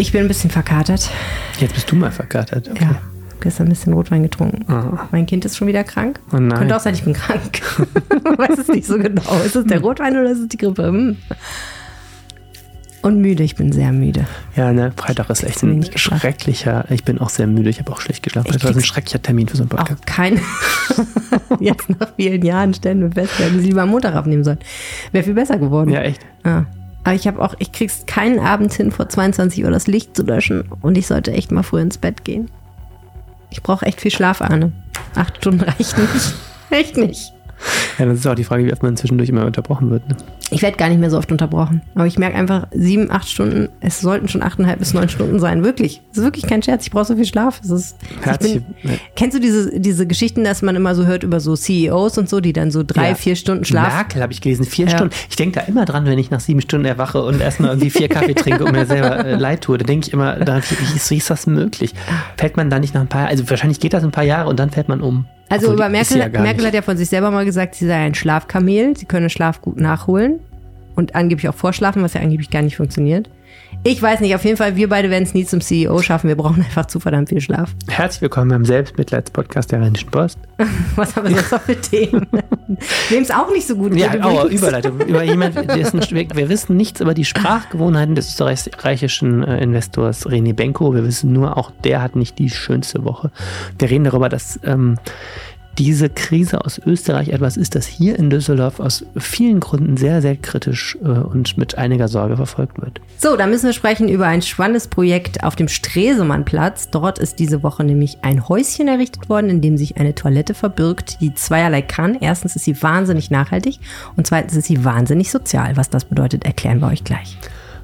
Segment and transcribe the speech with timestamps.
[0.00, 1.10] Ich bin ein bisschen verkatert.
[1.58, 2.70] Jetzt bist du mal verkatert.
[2.70, 2.84] Okay.
[2.84, 3.02] Ja.
[3.42, 4.64] Gestern ein bisschen Rotwein getrunken.
[4.72, 5.06] Ah.
[5.12, 6.20] Mein Kind ist schon wieder krank.
[6.32, 6.58] Oh nein.
[6.58, 7.60] Könnte auch sein, ich bin krank.
[8.38, 9.22] weiß es nicht so genau.
[9.44, 10.86] Ist es der Rotwein oder ist es die Grippe?
[10.86, 11.18] Hm.
[13.02, 14.26] Und müde, ich bin sehr müde.
[14.56, 16.86] Ja, ne, Freitag ist echt ein schrecklicher.
[16.88, 17.68] Ich bin auch sehr müde.
[17.68, 18.52] Ich habe auch schlecht geschlafen.
[18.52, 20.06] Das war ein schrecklicher Termin für so einen Auch Podcast.
[20.06, 20.40] kein.
[21.60, 24.60] Jetzt nach vielen Jahren stellen wir fest, wir hätten sie lieber am Montag abnehmen sollen.
[25.12, 25.90] Wäre viel besser geworden.
[25.90, 26.20] Ja, echt.
[26.42, 26.64] Ja.
[27.04, 30.22] Aber ich habe auch, ich krieg's keinen Abend hin, vor 22 Uhr das Licht zu
[30.22, 30.64] löschen.
[30.82, 32.50] Und ich sollte echt mal früh ins Bett gehen.
[33.50, 34.72] Ich brauche echt viel Schlaf, Arne.
[35.14, 36.34] Acht Stunden reichen nicht.
[36.70, 37.32] Echt nicht.
[37.98, 40.08] Ja, das ist auch die Frage, wie oft man zwischendurch immer unterbrochen wird.
[40.08, 40.16] Ne?
[40.50, 41.82] Ich werde gar nicht mehr so oft unterbrochen.
[41.94, 45.62] Aber ich merke einfach, sieben, acht Stunden, es sollten schon achteinhalb bis neun Stunden sein.
[45.62, 46.00] Wirklich.
[46.08, 46.84] Das ist wirklich kein Scherz.
[46.84, 47.60] Ich brauche so viel Schlaf.
[47.62, 47.96] Ist,
[48.40, 48.64] bin,
[49.16, 52.40] kennst du diese, diese Geschichten, dass man immer so hört über so CEOs und so,
[52.40, 53.14] die dann so drei, Ja.
[53.14, 54.96] vier Stunden Schlaf Merkel habe ich gelesen, vier Ja.
[54.96, 55.14] Stunden.
[55.28, 58.08] Ich denke da immer dran, wenn ich nach sieben Stunden erwache und erstmal irgendwie vier
[58.08, 59.78] Kaffee trinke und mir selber äh, leid tue.
[59.78, 61.94] Da denke ich immer, daran, wie, ist, wie ist das möglich?
[62.36, 64.58] Fällt man da nicht nach ein paar also wahrscheinlich geht das ein paar Jahre und
[64.58, 65.26] dann fällt man um.
[65.50, 67.96] Also Obwohl, über Merkel, ja Merkel hat ja von sich selber mal gesagt, sie sei
[67.96, 70.38] ein Schlafkamel, sie könne Schlaf gut nachholen
[70.94, 73.28] und angeblich auch vorschlafen, was ja angeblich gar nicht funktioniert.
[73.82, 76.28] Ich weiß nicht, auf jeden Fall, wir beide werden es nie zum CEO schaffen.
[76.28, 77.74] Wir brauchen einfach zu verdammt viel Schlaf.
[77.88, 80.38] Herzlich willkommen beim Selbstmitleidspodcast der Rheinischen Post.
[80.96, 82.26] Was haben wir sonst noch für Themen?
[83.10, 84.60] Dem es auch nicht so gut Ja, übrigens.
[84.60, 85.00] Überleitung.
[85.00, 90.52] Über jemand, dessen, wir, wir wissen nichts über die Sprachgewohnheiten des österreichischen äh, Investors René
[90.52, 90.94] Benko.
[90.94, 93.30] Wir wissen nur, auch der hat nicht die schönste Woche.
[93.78, 94.98] Wir reden darüber, dass ähm,
[95.80, 100.36] diese Krise aus Österreich etwas ist, das hier in Düsseldorf aus vielen Gründen sehr, sehr
[100.36, 103.00] kritisch äh, und mit einiger Sorge verfolgt wird.
[103.16, 106.90] So, da müssen wir sprechen über ein spannendes Projekt auf dem Stresemannplatz.
[106.90, 111.16] Dort ist diese Woche nämlich ein Häuschen errichtet worden, in dem sich eine Toilette verbirgt,
[111.22, 112.18] die zweierlei kann.
[112.20, 113.78] Erstens ist sie wahnsinnig nachhaltig
[114.16, 115.78] und zweitens ist sie wahnsinnig sozial.
[115.78, 117.38] Was das bedeutet, erklären wir euch gleich.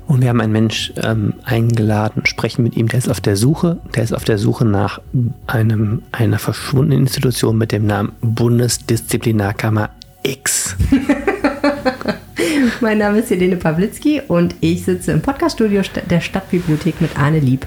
[0.06, 3.78] Und wir haben einen Mensch ähm, eingeladen, sprechen mit ihm, der ist auf der Suche,
[3.96, 5.00] der ist auf der Suche nach
[5.48, 9.90] einem, einer verschwundenen Institution mit dem Namen Bundesdisziplinarkammer
[10.22, 10.76] X.
[12.80, 17.40] Mein Name ist Helene Pawlitzki und ich sitze im Podcaststudio St- der Stadtbibliothek mit Arne
[17.40, 17.66] Lieb.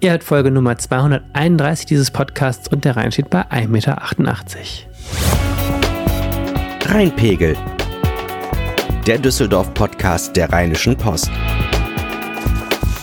[0.00, 4.02] Ihr hört Folge Nummer 231 dieses Podcasts und der Rhein steht bei 1,88 Meter.
[6.86, 7.56] Rheinpegel.
[9.06, 11.28] Der Düsseldorf-Podcast der Rheinischen Post.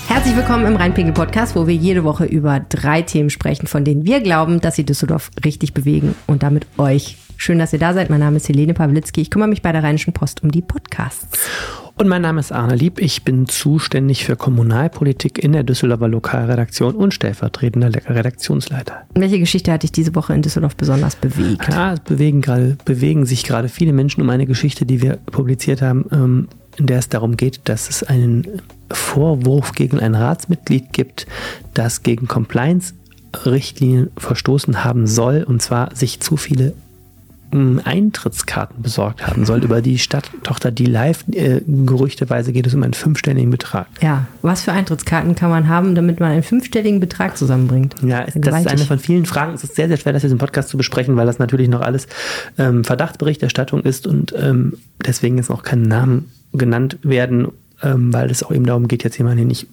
[0.08, 4.22] Herzlich willkommen im Rheinpegel-Podcast, wo wir jede Woche über drei Themen sprechen, von denen wir
[4.22, 7.18] glauben, dass sie Düsseldorf richtig bewegen und damit euch.
[7.36, 8.10] Schön, dass ihr da seid.
[8.10, 9.20] Mein Name ist Helene Pawlitzki.
[9.20, 11.38] Ich kümmere mich bei der Rheinischen Post um die Podcasts.
[12.00, 13.02] Und mein Name ist Arne Lieb.
[13.02, 19.02] Ich bin zuständig für Kommunalpolitik in der Düsseldorfer Lokalredaktion und stellvertretender Redaktionsleiter.
[19.16, 21.68] Welche Geschichte hat dich diese Woche in Düsseldorf besonders bewegt?
[21.70, 25.82] Ja, es bewegen, gerade, bewegen sich gerade viele Menschen um eine Geschichte, die wir publiziert
[25.82, 28.48] haben, ähm, in der es darum geht, dass es einen
[28.90, 31.28] Vorwurf gegen ein Ratsmitglied gibt,
[31.74, 36.76] das gegen Compliance-Richtlinien verstoßen haben soll, und zwar sich zu viele
[37.52, 42.94] Eintrittskarten besorgt haben soll über die Stadttochter, die live, äh, gerüchteweise geht es um einen
[42.94, 43.88] fünfstelligen Betrag.
[44.02, 47.96] Ja, was für Eintrittskarten kann man haben, damit man einen fünfstelligen Betrag zusammenbringt?
[48.04, 49.54] Ja, es, das ist eine von vielen Fragen.
[49.54, 51.82] Es ist sehr, sehr schwer, das jetzt im Podcast zu besprechen, weil das natürlich noch
[51.82, 52.08] alles
[52.58, 54.74] ähm, Verdachtsberichterstattung ist und ähm,
[55.06, 57.48] deswegen jetzt auch keine Namen genannt werden,
[57.82, 59.68] ähm, weil es auch eben darum geht, jetzt jemanden hier nicht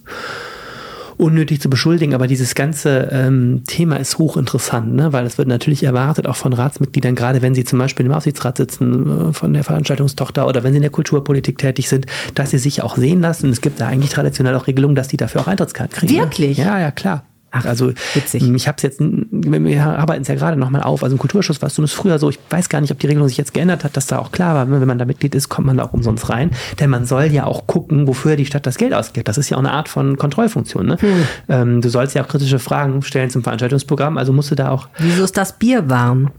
[1.17, 5.13] unnötig zu beschuldigen, aber dieses ganze ähm, Thema ist hochinteressant, ne?
[5.13, 8.57] weil es wird natürlich erwartet, auch von Ratsmitgliedern, gerade wenn sie zum Beispiel im Aufsichtsrat
[8.57, 12.05] sitzen, äh, von der Veranstaltungstochter oder wenn sie in der Kulturpolitik tätig sind,
[12.35, 13.49] dass sie sich auch sehen lassen.
[13.49, 16.13] Es gibt da eigentlich traditionell auch Regelungen, dass die dafür auch Eintrittskarten kriegen.
[16.13, 16.21] ne?
[16.21, 16.57] Wirklich?
[16.57, 17.23] Ja, ja, klar.
[17.59, 18.43] Ach, also witzig.
[18.43, 21.03] ich habe es jetzt, wir arbeiten es ja gerade nochmal auf.
[21.03, 22.29] Also im Kulturschuss war es zumindest früher so.
[22.29, 24.55] Ich weiß gar nicht, ob die Regelung sich jetzt geändert hat, dass da auch klar
[24.55, 26.51] war, wenn man da Mitglied ist, kommt man da auch umsonst rein.
[26.79, 29.27] Denn man soll ja auch gucken, wofür die Stadt das Geld ausgibt.
[29.27, 30.85] Das ist ja auch eine Art von Kontrollfunktion.
[30.85, 30.97] Ne?
[30.99, 31.23] Hm.
[31.49, 34.17] Ähm, du sollst ja auch kritische Fragen stellen zum Veranstaltungsprogramm.
[34.17, 36.31] Also musst du da auch Wieso ist das Bier warm?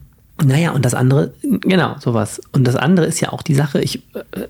[0.44, 2.40] naja, und das andere, genau, sowas.
[2.52, 4.46] Und das andere ist ja auch die Sache, ich äh,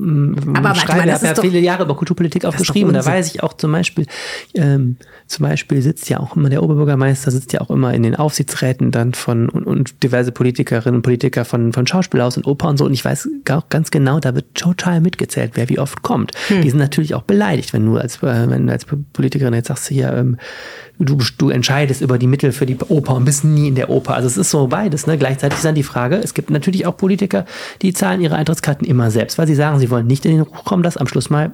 [0.00, 2.88] Aber warte schreibe, mal, das habe ja viele Jahre über Kulturpolitik aufgeschrieben.
[2.88, 4.06] Und da weiß ich auch zum Beispiel,
[4.54, 8.16] ähm, zum Beispiel sitzt ja auch immer der Oberbürgermeister, sitzt ja auch immer in den
[8.16, 12.78] Aufsichtsräten dann von und, und diverse Politikerinnen und Politiker von, von Schauspielhaus und Oper und
[12.78, 12.86] so.
[12.86, 16.32] Und ich weiß auch ganz genau, da wird total mitgezählt, wer wie oft kommt.
[16.48, 16.62] Hm.
[16.62, 19.88] Die sind natürlich auch beleidigt, wenn du als, äh, wenn du als Politikerin jetzt sagst,
[19.88, 20.38] hier, ähm,
[20.98, 24.14] du, du entscheidest über die Mittel für die Oper und bist nie in der Oper.
[24.14, 25.06] Also es ist so beides.
[25.06, 25.18] Ne?
[25.18, 27.46] Gleichzeitig ist dann die Frage, es gibt natürlich auch Politiker,
[27.82, 30.64] die zahlen ihre Eintrittskarten immer selbst, weil sie sagen, sie wollen nicht in den Ruch
[30.64, 31.52] kommen, dass am Schluss mal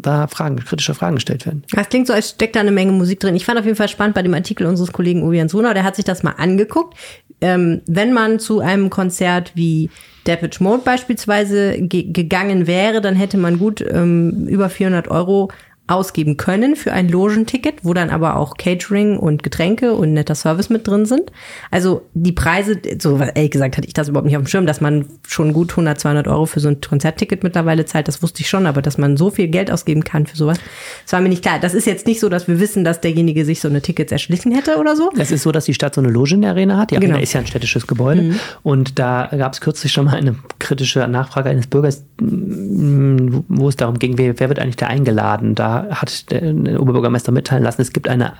[0.00, 1.64] da Fragen, kritische Fragen gestellt werden.
[1.72, 3.34] Das klingt so, als steckt da eine Menge Musik drin.
[3.34, 5.96] Ich fand auf jeden Fall spannend bei dem Artikel unseres Kollegen Uwe Sunau, der hat
[5.96, 6.96] sich das mal angeguckt.
[7.40, 9.90] Ähm, wenn man zu einem Konzert wie
[10.26, 15.50] Depeche Mode beispielsweise ge gegangen wäre, dann hätte man gut ähm, über 400 Euro
[15.88, 20.70] ausgeben können für ein Logenticket, wo dann aber auch Catering und Getränke und netter Service
[20.70, 21.32] mit drin sind.
[21.70, 24.80] Also die Preise, so ehrlich gesagt hatte ich das überhaupt nicht auf dem Schirm, dass
[24.80, 28.48] man schon gut 100, 200 Euro für so ein Konzertticket mittlerweile zahlt, das wusste ich
[28.48, 30.58] schon, aber dass man so viel Geld ausgeben kann für sowas,
[31.04, 31.58] das war mir nicht klar.
[31.60, 34.52] Das ist jetzt nicht so, dass wir wissen, dass derjenige sich so eine Tickets erschlichen
[34.52, 35.10] hätte oder so.
[35.18, 36.90] Es ist so, dass die Stadt so eine Loge in der Arena hat.
[36.90, 37.22] Die Arena Genau.
[37.22, 38.22] ist ja ein städtisches Gebäude.
[38.22, 38.40] Mhm.
[38.62, 43.98] Und da gab es kürzlich schon mal eine kritische Nachfrage eines Bürgers, wo es darum
[43.98, 45.54] ging, wer, wer wird eigentlich da eingeladen?
[45.54, 48.34] Da hat der, Oberbürgermeister mitteilen lassen, es gibt eine,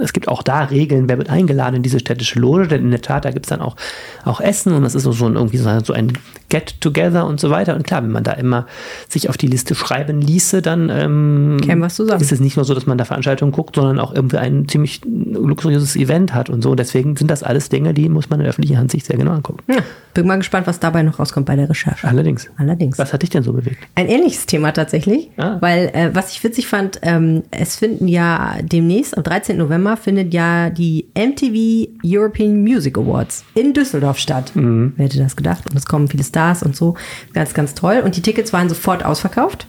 [0.00, 3.02] es gibt auch da Regeln, wer wird eingeladen in diese städtische Loge, denn in der
[3.02, 3.76] Tat, da gibt es dann auch,
[4.24, 6.12] auch Essen und das ist so ein, irgendwie so ein,
[6.48, 7.74] so ein Get-Together und so weiter.
[7.74, 8.66] Und klar, wenn man da immer
[9.08, 12.98] sich auf die Liste schreiben ließe, dann ähm, ist es nicht nur so, dass man
[12.98, 16.74] da Veranstaltungen guckt, sondern auch irgendwie ein ziemlich luxuriöses Event hat und so.
[16.74, 19.62] Deswegen sind das alles Dinge, die muss man in öffentlicher Hand sich sehr genau angucken.
[19.72, 19.80] Ja,
[20.14, 22.06] bin mal gespannt, was dabei noch rauskommt bei der Recherche.
[22.08, 22.48] Allerdings.
[22.56, 22.98] Allerdings.
[22.98, 23.78] Was hat dich denn so bewegt?
[23.94, 25.56] Ein ähnliches Thema tatsächlich, Ah.
[25.60, 29.56] weil äh, was ich witzig fand, ähm, es finden ja demnächst, am 13.
[29.58, 34.52] November, findet ja die MTV European Music Awards in Düsseldorf statt.
[34.54, 34.92] Mhm.
[34.96, 35.64] Wer hätte das gedacht?
[35.70, 36.96] Und es kommen viele Stars und so.
[37.32, 38.02] Ganz, ganz toll.
[38.04, 39.66] Und die Tickets waren sofort ausverkauft.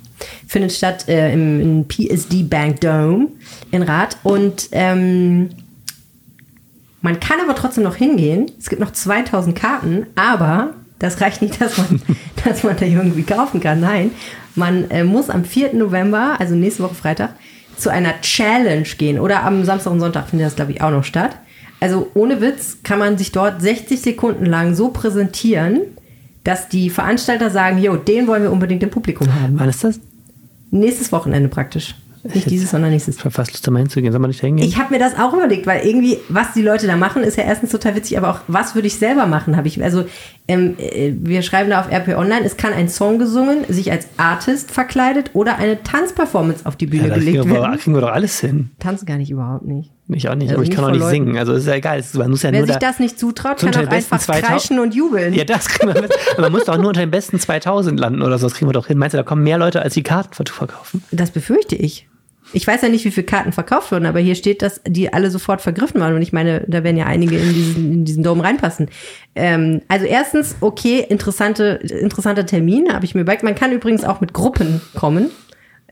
[0.48, 3.28] Findet statt äh, im, im PSD Bank Dome
[3.72, 4.18] in Rath.
[4.24, 5.50] Und ähm,
[7.02, 8.52] man kann aber trotzdem noch hingehen.
[8.60, 12.02] Es gibt noch 2000 Karten, aber das reicht nicht, dass man,
[12.46, 13.80] dass man da irgendwie kaufen kann.
[13.80, 14.12] Nein,
[14.56, 15.76] man äh, muss am 4.
[15.76, 17.36] November, also nächste Woche Freitag,
[17.78, 19.20] zu einer Challenge gehen.
[19.20, 21.38] Oder am Samstag und Sonntag findet das, glaube ich, auch noch statt.
[21.80, 25.82] Also ohne Witz kann man sich dort 60 Sekunden lang so präsentieren,
[26.48, 29.60] dass die Veranstalter sagen, jo, den wollen wir unbedingt im Publikum haben.
[29.60, 30.00] Wann ist das?
[30.72, 31.94] Nächstes Wochenende praktisch.
[32.24, 33.18] Nicht dieses, sondern nächstes.
[33.18, 34.12] Ich habe fast Lust, da mal hinzugehen.
[34.12, 34.68] Soll man nicht da hingehen?
[34.68, 37.44] Ich habe mir das auch überlegt, weil irgendwie, was die Leute da machen, ist ja
[37.44, 39.82] erstens total witzig, aber auch, was würde ich selber machen, habe ich.
[39.84, 40.06] Also,
[40.48, 44.08] ähm, äh, wir schreiben da auf RP Online, es kann ein Song gesungen, sich als
[44.18, 47.78] Artist verkleidet oder eine Tanzperformance auf die Bühne ja, gelegt kriegen wir, werden.
[47.78, 48.72] kriegen wir doch alles hin.
[48.80, 49.92] Tanzen gar nicht überhaupt nicht.
[50.10, 51.12] Ich auch nicht, Also aber ich kann auch nicht Leuten.
[51.12, 51.38] singen.
[51.38, 52.00] Also ist ja egal.
[52.00, 54.46] Es- Man muss ja Wer nur sich da, das nicht zutraut, kann auch einfach 2000
[54.46, 55.34] kreischen und jubeln.
[55.34, 56.12] Ja, das kriegen wir mit.
[56.34, 58.48] Aber man muss doch nur unter den besten 2000 landen oder so.
[58.48, 58.98] Das kriegen wir doch hin.
[58.98, 61.04] Meinst du, da kommen mehr Leute, als die Karten ver- verkaufen?
[61.12, 62.08] Das befürchte ich.
[62.54, 65.30] Ich weiß ja nicht, wie viele Karten verkauft wurden, aber hier steht, dass die alle
[65.30, 66.16] sofort vergriffen waren.
[66.16, 68.90] Und ich meine, da werden ja einige in diesen, in diesen Dom reinpassen.
[69.36, 73.44] Ähm, also erstens, okay, interessante, interessanter Termin, habe ich mir überlegt.
[73.44, 75.30] Man kann übrigens auch mit Gruppen kommen.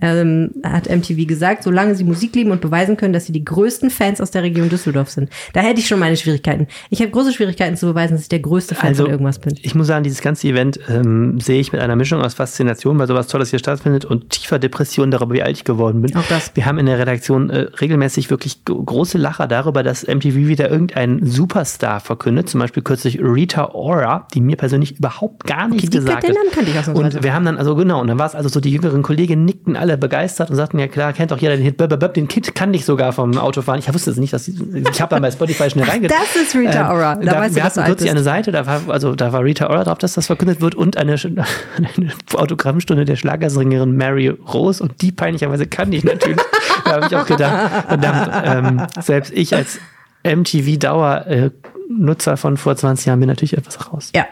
[0.01, 3.89] Ähm, hat MTV gesagt, solange sie Musik lieben und beweisen können, dass sie die größten
[3.89, 5.30] Fans aus der Region Düsseldorf sind.
[5.53, 6.68] Da hätte ich schon meine Schwierigkeiten.
[6.89, 9.57] Ich habe große Schwierigkeiten zu beweisen, dass ich der größte Fan Also, von irgendwas bin.
[9.62, 13.07] ich muss sagen, dieses ganze Event ähm, sehe ich mit einer Mischung aus Faszination, weil
[13.07, 16.13] sowas Tolles hier stattfindet und tiefer Depression darüber, wie alt ich geworden bin.
[16.18, 16.51] Auch das.
[16.56, 21.25] Wir haben in der Redaktion äh, regelmäßig wirklich große Lacher darüber, dass MTV wieder irgendeinen
[21.25, 22.50] Superstar verkündet.
[22.50, 26.88] Zum Beispiel kürzlich Rita Ora, die mir persönlich überhaupt gar nichts die- gesagt hat.
[26.94, 29.45] Und wir haben dann, also genau, und dann war es also so, die jüngeren Kollegen
[29.45, 32.55] nickten alle begeistert und sagten, ja klar, kennt doch jeder den Hit, Böp, den Kid
[32.55, 33.79] kann ich sogar vom Autofahren.
[33.79, 36.25] Ich wusste es nicht, dass ich, ich habe dann bei Spotify schnell reingegangen.
[36.33, 37.15] das ist Rita Ora.
[37.15, 39.69] Da Da, weißt wir du hatten kürzlich eine Seite, da war, also da war Rita
[39.69, 45.01] Ora drauf, dass das verkündet wird und eine, eine Autogrammstunde der Schlagersängerin Mary Rose und
[45.01, 46.39] die peinlicherweise kannte ich natürlich.
[46.85, 49.79] da habe ich auch gedacht, verdammt, ähm, selbst ich als
[50.23, 54.11] MTV-Dauer-Nutzer von vor 20 Jahren bin natürlich etwas raus.
[54.15, 54.25] Ja,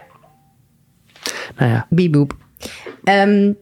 [1.59, 2.35] Naja, Bibub.
[3.05, 3.57] Ähm,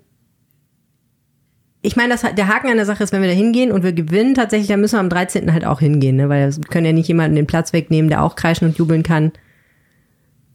[1.82, 3.94] ich meine, das, der Haken an der Sache ist, wenn wir da hingehen und wir
[3.94, 5.52] gewinnen, tatsächlich, dann müssen wir am 13.
[5.52, 6.30] halt auch hingehen, ne?
[6.30, 9.32] weil wir können ja nicht jemanden den Platz wegnehmen, der auch kreischen und jubeln kann.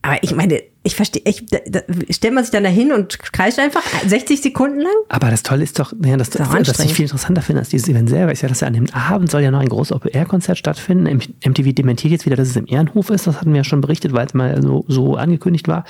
[0.03, 3.19] Aber ich meine, ich verstehe, ich, da, da, stellt man sich dann da hin und
[3.19, 4.93] kreischt einfach 60 Sekunden lang?
[5.09, 7.89] aber das Tolle ist doch, ja, das, das, was ich viel interessanter finde als dieses
[7.89, 10.59] Event selber, ist ja, dass ja an dem Abend soll ja noch ein großes Open-Air-Konzert
[10.59, 11.21] stattfinden.
[11.45, 13.27] MTV dementiert jetzt wieder, dass es im Ehrenhof ist.
[13.27, 15.85] Das hatten wir ja schon berichtet, weil es mal so, so angekündigt war.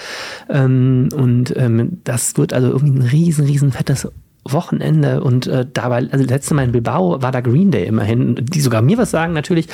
[0.48, 4.08] Ähm, und ähm, das wird also irgendwie ein riesen, riesen fettes
[4.52, 8.34] Wochenende und äh, da war, also letzte Mal in Bilbao war da Green Day immerhin,
[8.36, 9.68] die sogar mir was sagen natürlich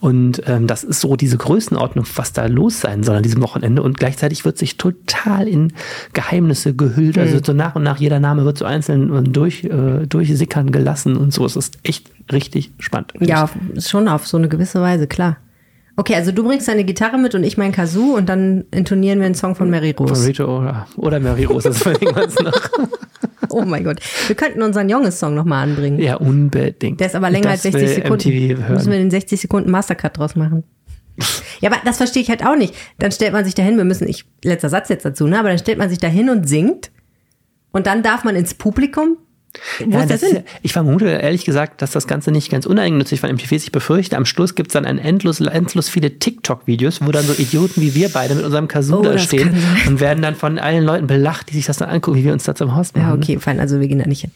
[0.00, 3.82] und ähm, das ist so diese Größenordnung, was da los sein soll an diesem Wochenende
[3.82, 5.72] und gleichzeitig wird sich total in
[6.12, 10.06] Geheimnisse gehüllt, also so nach und nach jeder Name wird so einzeln äh, durch, äh,
[10.06, 13.12] durchsickern gelassen und so, es ist echt richtig spannend.
[13.20, 15.38] Ja, schon auf so eine gewisse Weise, klar.
[15.98, 19.26] Okay, also du bringst deine Gitarre mit und ich mein Kazoo und dann intonieren wir
[19.26, 20.28] einen Song von Mary Rose.
[20.28, 22.70] Rita Ora oder Mary Rose, das verlegen wir uns noch.
[23.50, 24.00] Oh mein Gott.
[24.26, 25.98] Wir könnten unseren Jonges-Song nochmal anbringen.
[25.98, 27.00] Ja, unbedingt.
[27.00, 28.72] Der ist aber länger Das als 60 will Sekunden.
[28.74, 30.64] Müssen wir den 60 Sekunden Mastercut draus machen.
[31.60, 32.74] Ja, aber das verstehe ich halt auch nicht.
[32.98, 35.38] Dann stellt man sich dahin, wir müssen, ich, letzter Satz jetzt dazu, ne?
[35.38, 36.90] Aber dann stellt man sich dahin und singt
[37.72, 39.16] und dann darf man ins Publikum.
[39.80, 43.20] Wo Ja, ist das ja, ich vermute ehrlich gesagt, dass das Ganze nicht ganz uneigennützig
[43.20, 43.64] von MTV ist.
[43.64, 47.32] Ich befürchte, am Schluss gibt es dann ein endlos, endlos viele TikTok-Videos, wo dann so
[47.32, 49.54] Idioten wie wir beide mit unserem Kazoo Oh, da stehen
[49.86, 52.44] und werden dann von allen Leuten belacht, die sich das dann angucken, wie wir uns
[52.44, 53.08] da zum Host machen.
[53.08, 54.30] Ja, okay, fein, also wir gehen da nicht hin.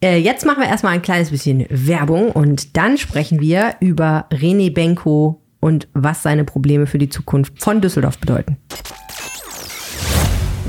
[0.00, 4.72] Äh, jetzt machen wir erstmal ein kleines bisschen Werbung und dann sprechen wir über René
[4.72, 8.56] Benko und was seine Probleme für die Zukunft von Düsseldorf bedeuten.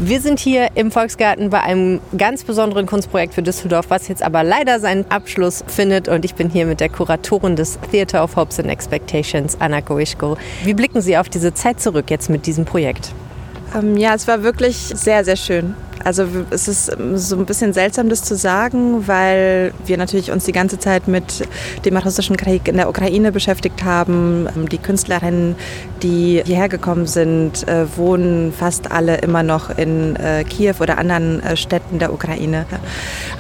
[0.02, 4.46] Wir sind hier im Volksgarten bei einem ganz besonderen Kunstprojekt für Düsseldorf, was jetzt aber
[4.46, 6.08] leider seinen Abschluss findet.
[6.08, 10.38] Und ich bin hier mit der Kuratorin des Theater of Hopes and Expectations, Anna Koischko.
[10.64, 13.12] Wie blicken Sie auf diese Zeit zurück jetzt mit diesem Projekt?
[13.76, 15.76] Ähm, ja, es war wirklich sehr, sehr schön.
[16.04, 20.46] Also es ist ähm, so ein bisschen seltsam, das zu sagen, weil wir natürlich uns
[20.46, 21.48] die ganze Zeit mit
[21.86, 24.48] dem russischen Krieg in der Ukraine beschäftigt haben.
[24.56, 25.56] Ähm, die Künstlerinnen,
[26.02, 31.44] die hierher gekommen sind, äh, wohnen fast alle immer noch in äh, Kiew oder anderen
[31.44, 32.66] äh, Städten der Ukraine.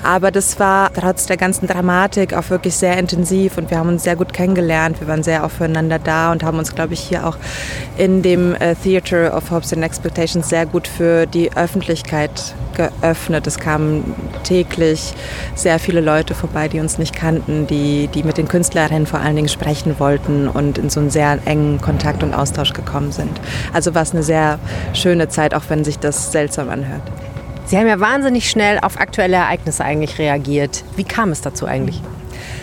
[0.03, 4.03] Aber das war trotz der ganzen Dramatik auch wirklich sehr intensiv und wir haben uns
[4.03, 4.99] sehr gut kennengelernt.
[4.99, 7.37] Wir waren sehr aufeinander da und haben uns, glaube ich, hier auch
[7.97, 13.47] in dem Theater of Hopes and Expectations sehr gut für die Öffentlichkeit geöffnet.
[13.47, 15.13] Es kamen täglich
[15.55, 19.35] sehr viele Leute vorbei, die uns nicht kannten, die, die mit den Künstlerinnen vor allen
[19.35, 23.39] Dingen sprechen wollten und in so einen sehr engen Kontakt und Austausch gekommen sind.
[23.73, 24.59] Also war es eine sehr
[24.93, 27.01] schöne Zeit, auch wenn sich das seltsam anhört.
[27.65, 30.83] Sie haben ja wahnsinnig schnell auf aktuelle Ereignisse eigentlich reagiert.
[30.95, 32.01] Wie kam es dazu eigentlich?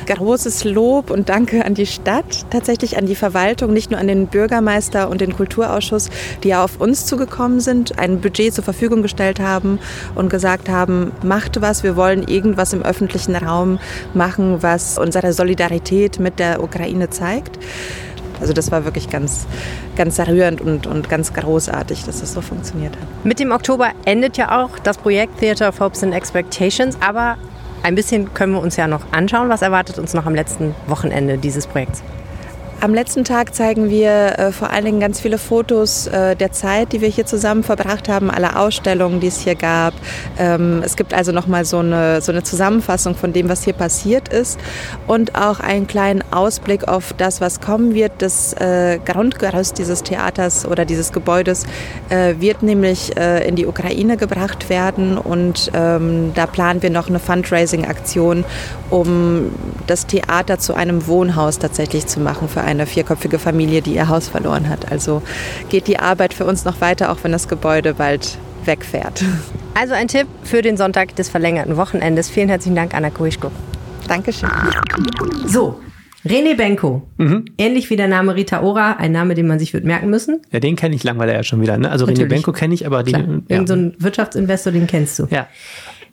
[0.07, 4.29] Großes Lob und Danke an die Stadt, tatsächlich an die Verwaltung, nicht nur an den
[4.29, 6.11] Bürgermeister und den Kulturausschuss,
[6.43, 9.79] die ja auf uns zugekommen sind, ein Budget zur Verfügung gestellt haben
[10.15, 13.79] und gesagt haben, macht was, wir wollen irgendwas im öffentlichen Raum
[14.15, 17.59] machen, was unsere Solidarität mit der Ukraine zeigt.
[18.41, 19.47] Also das war wirklich ganz,
[19.97, 23.25] ganz rührend und, und ganz großartig, dass das so funktioniert hat.
[23.25, 27.37] Mit dem Oktober endet ja auch das Projekt Theater of Hopes and Expectations, aber
[27.83, 29.49] ein bisschen können wir uns ja noch anschauen.
[29.49, 32.03] Was erwartet uns noch am letzten Wochenende dieses Projekts?
[32.79, 36.93] Am letzten Tag zeigen wir äh, vor allen Dingen ganz viele Fotos äh, der Zeit,
[36.93, 39.95] die wir hier zusammen verbracht haben, aller Ausstellungen, die es hier gab.
[40.39, 44.29] Ähm, es gibt also nochmal so eine, so eine Zusammenfassung von dem, was hier passiert
[44.29, 44.61] ist
[45.07, 48.13] und auch einen kleinen Ausblick auf das, was kommen wird.
[48.19, 51.65] Das äh, Grundgerüst dieses Theaters oder dieses Gebäudes
[52.11, 57.09] äh, wird nämlich äh, in die Ukraine gebracht werden und ähm, da planen wir noch
[57.09, 58.45] eine Fundraising-Aktion,
[58.91, 59.51] um
[59.87, 64.29] das Theater zu einem Wohnhaus tatsächlich zu machen für eine vierköpfige Familie, die ihr Haus
[64.29, 64.93] verloren hat.
[64.93, 65.23] Also
[65.71, 69.25] geht die Arbeit für uns noch weiter, auch wenn das Gebäude bald wegfährt.
[69.75, 72.29] Also ein Tipp für den Sonntag des verlängerten Wochenendes.
[72.29, 73.51] Vielen herzlichen Dank, Anna Kuischko.
[74.09, 74.51] Dankeschön.
[75.47, 75.81] So,
[76.25, 77.03] René Benko.
[77.17, 77.45] Mhm.
[77.59, 80.43] Ähnlich wie der Name Rita Ora, ein Name, den man sich wird merken müssen.
[80.51, 81.79] Ja, den kenne ich langweilig ja schon wieder.
[81.79, 81.91] Ne?
[81.91, 82.27] Also Natürlich.
[82.27, 83.45] René Benko kenne ich, aber den.
[83.49, 83.57] Ja.
[83.57, 85.27] Irgend so ein Wirtschaftsinvestor, den kennst du.
[85.31, 85.49] Ja.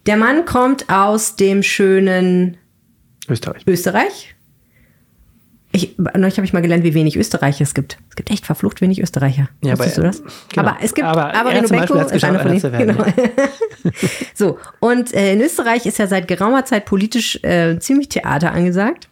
[0.05, 2.57] Der Mann kommt aus dem schönen
[3.29, 3.63] Österreich.
[3.65, 4.35] Österreich.
[5.75, 7.97] Ich, neulich habe ich mal gelernt, wie wenig Österreicher es gibt.
[8.09, 9.49] Es gibt echt verflucht wenig Österreicher.
[9.63, 10.23] Ja, Wusstest aber, du das?
[10.49, 10.67] Genau.
[10.67, 12.77] Aber es gibt, aber, aber Reno Benko ist einer von denen.
[12.77, 13.05] Genau.
[14.33, 19.09] So, und äh, in Österreich ist ja seit geraumer Zeit politisch äh, ziemlich Theater angesagt.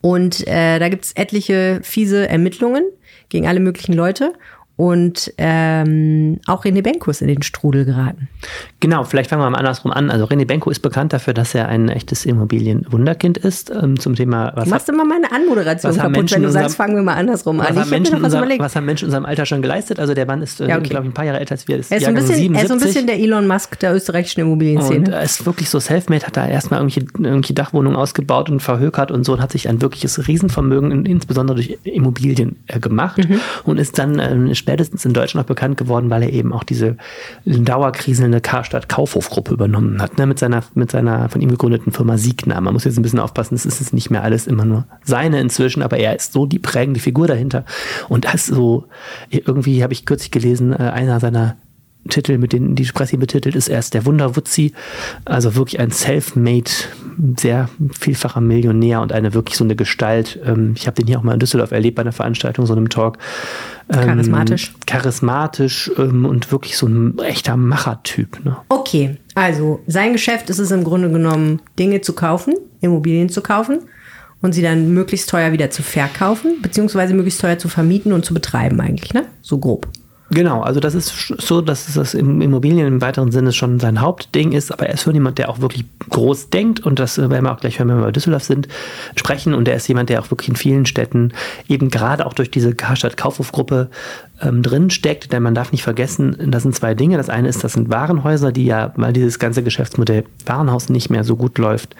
[0.00, 2.84] Und äh, da gibt es etliche fiese Ermittlungen
[3.28, 4.32] gegen alle möglichen Leute
[4.76, 8.28] und ähm, auch René Benko ist in den Strudel geraten.
[8.80, 10.10] Genau, vielleicht fangen wir mal andersrum an.
[10.10, 13.70] Also René Benko ist bekannt dafür, dass er ein echtes Immobilienwunderkind ist.
[13.70, 16.96] Ähm, zum Thema, was du machst hat, immer meine Anmoderation kaputt, wenn du sagst, fangen
[16.96, 17.68] wir mal andersrum an.
[17.68, 20.00] Haben Menschen was, unser, was haben Menschen in unserem Alter schon geleistet?
[20.00, 20.88] Also der Mann ist, äh, ja, okay.
[20.88, 21.78] glaube ich, ein paar Jahre älter als wir.
[21.78, 24.40] Ist er, ist ein bisschen, er ist so ein bisschen der Elon Musk der österreichischen
[24.40, 24.98] Immobilienszene.
[24.98, 29.12] Und er ist wirklich so selfmade, hat da erstmal irgendwelche, irgendwelche Dachwohnungen ausgebaut und verhökert
[29.12, 33.38] und so und hat sich ein wirkliches Riesenvermögen, insbesondere durch Immobilien, äh, gemacht mhm.
[33.62, 36.96] und ist dann äh, spätestens in Deutschland bekannt geworden, weil er eben auch diese
[37.44, 42.58] dauerkriselnde Karstadt Kaufhofgruppe übernommen hat, ne, mit seiner, mit seiner von ihm gegründeten Firma Signa.
[42.62, 45.82] Man muss jetzt ein bisschen aufpassen, es ist nicht mehr alles immer nur seine inzwischen,
[45.82, 47.66] aber er ist so die prägende Figur dahinter.
[48.08, 48.86] Und das so,
[49.28, 51.56] irgendwie habe ich kürzlich gelesen, äh, einer seiner
[52.08, 54.72] Titel, mit denen die Presse betitelt ist, er ist der Wunderwutzi,
[55.24, 56.70] also wirklich ein self-made,
[57.38, 57.68] sehr
[57.98, 60.38] vielfacher Millionär und eine wirklich so eine Gestalt.
[60.44, 62.88] Ähm, ich habe den hier auch mal in Düsseldorf erlebt bei einer Veranstaltung, so einem
[62.88, 63.18] Talk.
[63.88, 64.74] Ähm, charismatisch.
[64.86, 68.44] Charismatisch ähm, und wirklich so ein echter Machertyp.
[68.44, 68.56] Ne?
[68.68, 73.80] Okay, also sein Geschäft ist es im Grunde genommen, Dinge zu kaufen, Immobilien zu kaufen
[74.42, 78.34] und sie dann möglichst teuer wieder zu verkaufen, beziehungsweise möglichst teuer zu vermieten und zu
[78.34, 79.24] betreiben eigentlich, ne?
[79.40, 79.88] So grob.
[80.34, 84.72] Genau, also das ist so, dass das Immobilien im weiteren Sinne schon sein Hauptding ist,
[84.72, 87.60] aber er ist schon jemand, der auch wirklich groß denkt und das werden wir auch
[87.60, 88.66] gleich, wenn wir bei Düsseldorf sind,
[89.14, 91.32] sprechen und er ist jemand, der auch wirklich in vielen Städten
[91.68, 93.90] eben gerade auch durch diese Karstadt-Kaufhofgruppe
[94.42, 97.16] ähm, drin steckt, denn man darf nicht vergessen, das sind zwei Dinge.
[97.16, 101.22] Das eine ist, das sind Warenhäuser, die ja, weil dieses ganze Geschäftsmodell Warenhaus nicht mehr
[101.22, 101.94] so gut läuft,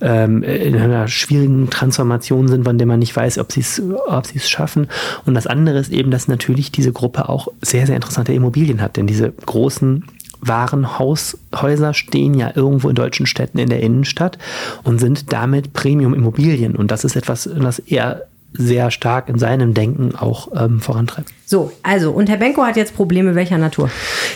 [0.00, 3.64] ähm, in einer schwierigen Transformation sind, von der man nicht weiß, ob sie
[4.08, 4.88] ob es schaffen.
[5.24, 8.96] Und das andere ist eben, dass natürlich diese Gruppe auch sehr, sehr interessante Immobilien hat,
[8.96, 10.04] denn diese großen
[10.40, 14.38] Warenhaushäuser stehen ja irgendwo in deutschen Städten in der Innenstadt
[14.84, 16.76] und sind damit Premium-Immobilien.
[16.76, 18.22] Und das ist etwas, was eher
[18.52, 21.32] sehr stark in seinem Denken auch ähm, vorantreibt.
[21.50, 23.88] So, also, und Herr Benko hat jetzt Probleme welcher Natur?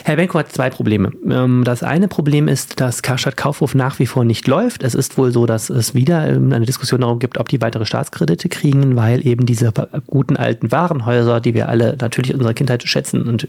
[0.05, 1.11] Herr Benko hat zwei Probleme.
[1.29, 4.83] Ähm, das eine Problem ist, dass Karstadt Kaufhof nach wie vor nicht läuft.
[4.83, 7.85] Es ist wohl so, dass es wieder ähm, eine Diskussion darum gibt, ob die weitere
[7.85, 9.75] Staatskredite kriegen, weil eben diese
[10.07, 13.47] guten alten Warenhäuser, die wir alle natürlich in unserer Kindheit schätzen und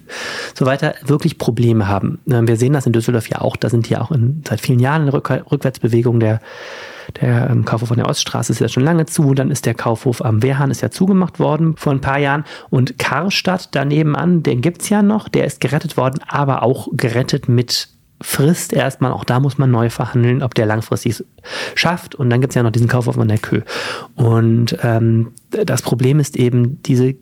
[0.53, 2.19] so weiter, wirklich Probleme haben.
[2.29, 3.55] Ähm, wir sehen das in Düsseldorf ja auch.
[3.55, 6.41] Da sind hier auch in, seit vielen Jahren eine Rückwärtsbewegung der
[7.21, 9.33] der Kaufhof an der Oststraße ist ja schon lange zu.
[9.33, 12.45] Dann ist der Kaufhof am Wehrhahn ist ja zugemacht worden vor ein paar Jahren.
[12.69, 15.29] Und Karstadt daneben an, den gibt es ja noch.
[15.29, 17.89] Der ist gerettet worden, aber auch gerettet mit
[18.21, 21.23] Frist erstmal, auch da muss man neu verhandeln, ob der langfristig
[21.75, 22.15] schafft.
[22.15, 23.61] Und dann gibt es ja noch diesen Kaufhof an der Kö.
[24.15, 27.15] Und ähm, das Problem ist eben, diese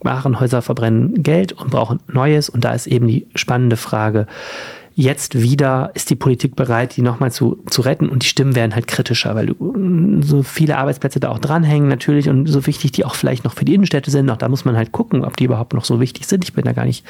[0.00, 2.48] Warenhäuser verbrennen Geld und brauchen Neues.
[2.48, 4.26] Und da ist eben die spannende Frage,
[4.98, 8.74] jetzt wieder ist die Politik bereit, die nochmal zu, zu retten und die Stimmen werden
[8.74, 9.54] halt kritischer, weil
[10.22, 13.64] so viele Arbeitsplätze da auch dranhängen natürlich und so wichtig die auch vielleicht noch für
[13.64, 16.26] die Innenstädte sind, auch da muss man halt gucken, ob die überhaupt noch so wichtig
[16.26, 16.42] sind.
[16.42, 17.06] Ich bin da gar nicht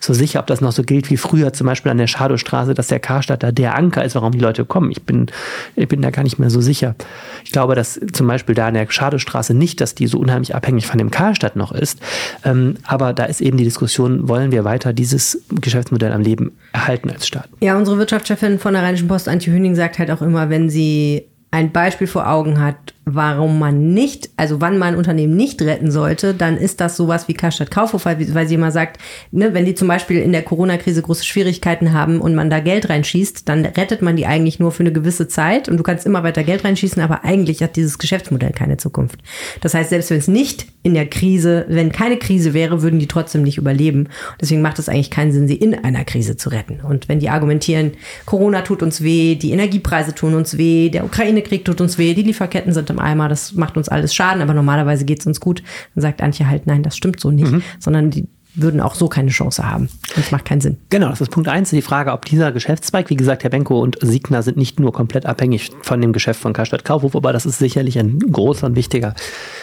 [0.00, 2.88] so sicher, ob das noch so gilt wie früher, zum Beispiel an der Schadowstraße, dass
[2.88, 4.90] der Karstadt da der Anker ist, warum die Leute kommen.
[4.90, 5.28] Ich bin,
[5.76, 6.94] ich bin da gar nicht mehr so sicher.
[7.46, 10.86] Ich glaube, dass zum Beispiel da an der Schadowstraße nicht, dass die so unheimlich abhängig
[10.86, 12.00] von dem Karstadt noch ist,
[12.44, 17.08] ähm, aber da ist eben die Diskussion, wollen wir weiter dieses Geschäftsmodell am Leben erhalten
[17.08, 17.48] als Staat.
[17.60, 21.28] Ja, unsere Wirtschaftschefin von der Rheinischen Post, Antje Hüning, sagt halt auch immer, wenn sie
[21.50, 25.90] ein Beispiel vor Augen hat, warum man nicht, also wann man ein Unternehmen nicht retten
[25.90, 29.00] sollte, dann ist das sowas wie Karstadt Kaufhof, weil, weil sie immer sagt,
[29.32, 32.88] ne, wenn die zum Beispiel in der Corona-Krise große Schwierigkeiten haben und man da Geld
[32.88, 36.22] reinschießt, dann rettet man die eigentlich nur für eine gewisse Zeit und du kannst immer
[36.22, 39.18] weiter Geld reinschießen, aber eigentlich hat dieses Geschäftsmodell keine Zukunft.
[39.60, 43.08] Das heißt, selbst wenn es nicht in der Krise, wenn keine Krise wäre, würden die
[43.08, 44.08] trotzdem nicht überleben.
[44.40, 46.80] Deswegen macht es eigentlich keinen Sinn, sie in einer Krise zu retten.
[46.80, 47.92] Und wenn die argumentieren,
[48.24, 52.22] Corona tut uns weh, die Energiepreise tun uns weh, der Ukraine-Krieg tut uns weh, die
[52.22, 55.62] Lieferketten sind im Eimer, das macht uns alles Schaden, aber normalerweise geht es uns gut.
[55.94, 57.62] Dann sagt Antje halt, nein, das stimmt so nicht, mhm.
[57.78, 59.88] sondern die würden auch so keine Chance haben.
[60.16, 60.78] Das macht keinen Sinn.
[60.88, 61.70] Genau, das ist Punkt eins.
[61.70, 65.26] Die Frage, ob dieser Geschäftszweig, wie gesagt, Herr Benko und Signa sind nicht nur komplett
[65.26, 69.14] abhängig von dem Geschäft von Karstadt Kaufhof, aber das ist sicherlich ein großer und wichtiger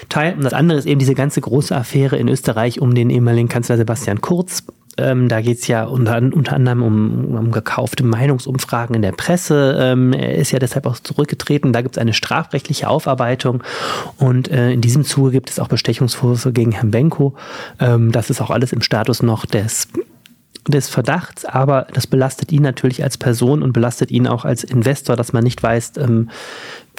[0.09, 0.35] Teil.
[0.35, 3.77] Und das andere ist eben diese ganze große Affäre in Österreich um den ehemaligen Kanzler
[3.77, 4.63] Sebastian Kurz.
[4.97, 9.77] Ähm, da geht es ja unter, unter anderem um, um, gekaufte Meinungsumfragen in der Presse.
[9.79, 11.73] Ähm, er ist ja deshalb auch zurückgetreten.
[11.73, 13.63] Da gibt es eine strafrechtliche Aufarbeitung.
[14.17, 17.35] Und äh, in diesem Zuge gibt es auch Bestechungsvorwürfe gegen Herrn Benko.
[17.79, 19.87] Ähm, das ist auch alles im Status noch des
[20.67, 25.15] des Verdachts, aber das belastet ihn natürlich als Person und belastet ihn auch als Investor,
[25.15, 26.29] dass man nicht weiß, ähm,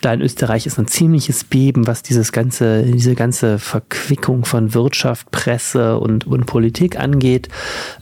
[0.01, 5.31] da in Österreich ist ein ziemliches Beben, was dieses ganze, diese ganze Verquickung von Wirtschaft,
[5.31, 7.49] Presse und, und Politik angeht.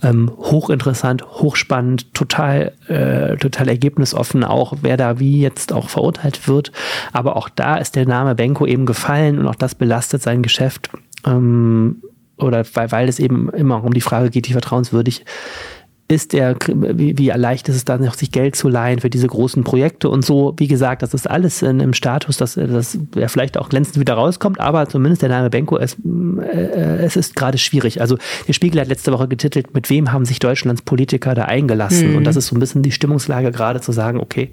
[0.03, 6.71] Ähm, hochinteressant, hochspannend, total, äh, total ergebnisoffen auch, wer da wie jetzt auch verurteilt wird.
[7.13, 10.89] Aber auch da ist der Name Benko eben gefallen und auch das belastet sein Geschäft.
[11.25, 12.03] Ähm,
[12.37, 15.25] oder weil, weil es eben immer um die Frage geht, wie vertrauenswürdig
[16.09, 19.27] ist er, wie, wie leicht ist es dann noch, sich Geld zu leihen für diese
[19.27, 20.53] großen Projekte und so.
[20.57, 24.13] Wie gesagt, das ist alles in einem Status, dass, dass er vielleicht auch glänzend wieder
[24.13, 25.97] rauskommt, aber zumindest der Name Benko, es,
[26.41, 27.99] äh, es ist gerade schwierig.
[27.99, 28.17] Also
[28.47, 32.11] der Spiegel hat letzte Woche getitelt, mit wem haben sich Deutschlands Politiker da eingelassen?
[32.11, 32.17] Mhm.
[32.17, 34.51] Und das ist so ein bisschen die Stimmungslage gerade zu sagen, okay,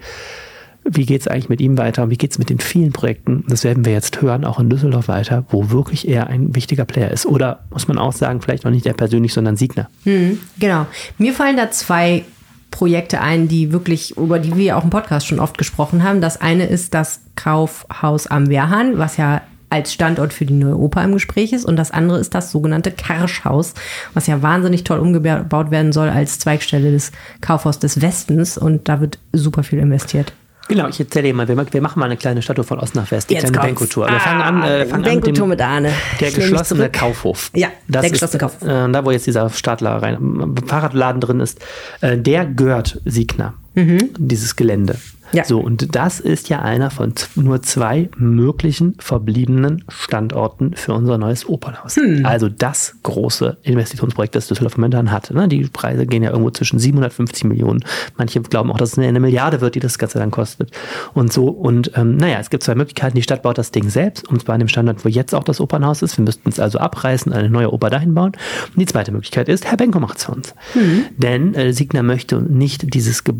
[0.85, 2.11] wie geht es eigentlich mit ihm weiter?
[2.11, 3.45] Wie geht es mit den vielen Projekten?
[3.49, 7.11] Das werden wir jetzt hören, auch in Düsseldorf weiter, wo wirklich er ein wichtiger Player
[7.11, 7.27] ist.
[7.27, 9.89] Oder muss man auch sagen, vielleicht noch nicht er persönlich, sondern Siegner.
[10.05, 10.87] Hm, genau.
[11.19, 12.25] Mir fallen da zwei
[12.71, 16.21] Projekte ein, die wirklich, über die wir auch im Podcast schon oft gesprochen haben.
[16.21, 21.03] Das eine ist das Kaufhaus am Wehrhahn, was ja als Standort für die neue Oper
[21.03, 21.65] im Gespräch ist.
[21.65, 23.75] Und das andere ist das sogenannte Karschhaus,
[24.13, 28.59] was ja wahnsinnig toll umgebaut werden soll als Zweigstelle des Kaufhaus des Westens.
[28.59, 30.33] Und da wird super viel investiert.
[30.69, 33.11] Genau, ich erzähle dir mal, wir, wir, machen mal eine kleine Statue von Ost nach
[33.11, 34.09] West, die Jetzt kleine Benko-Tour.
[34.09, 35.93] Wir fangen an, äh, fangen an mit, dem, mit Arne.
[36.21, 37.51] Der geschlossene Kaufhof.
[37.55, 38.63] Ja, das der geschlossene Kaufhof.
[38.63, 41.65] Äh, da, wo jetzt dieser Stadler rein, Fahrradladen drin ist,
[42.01, 44.11] äh, der gehört Siegner, mhm.
[44.19, 44.97] dieses Gelände.
[45.35, 45.45] Ja.
[45.45, 51.49] So, und das ist ja einer von nur zwei möglichen verbliebenen Standorten für unser neues
[51.49, 51.97] Opernhaus.
[51.97, 52.25] Hm.
[52.25, 55.33] Also das große Investitionsprojekt, das Düsseldorf momentan hat.
[55.33, 55.49] Ne?
[55.49, 57.85] Die Preise gehen ja irgendwo zwischen 750 Millionen.
[58.17, 60.71] Manche glauben auch, dass es eine Milliarde wird, die das Ganze dann kostet.
[61.15, 63.17] Und so, und ähm, naja, es gibt zwei Möglichkeiten.
[63.17, 65.61] Die Stadt baut das Ding selbst, und zwar an dem Standort, wo jetzt auch das
[65.61, 66.17] Opernhaus ist.
[66.17, 68.33] Wir müssten es also abreißen, eine neue Oper dahin bauen.
[68.69, 70.55] Und die zweite Möglichkeit ist, Herr Benko macht es für uns.
[70.75, 71.05] Hm.
[71.17, 73.35] Denn äh, Signer möchte nicht dieses Ge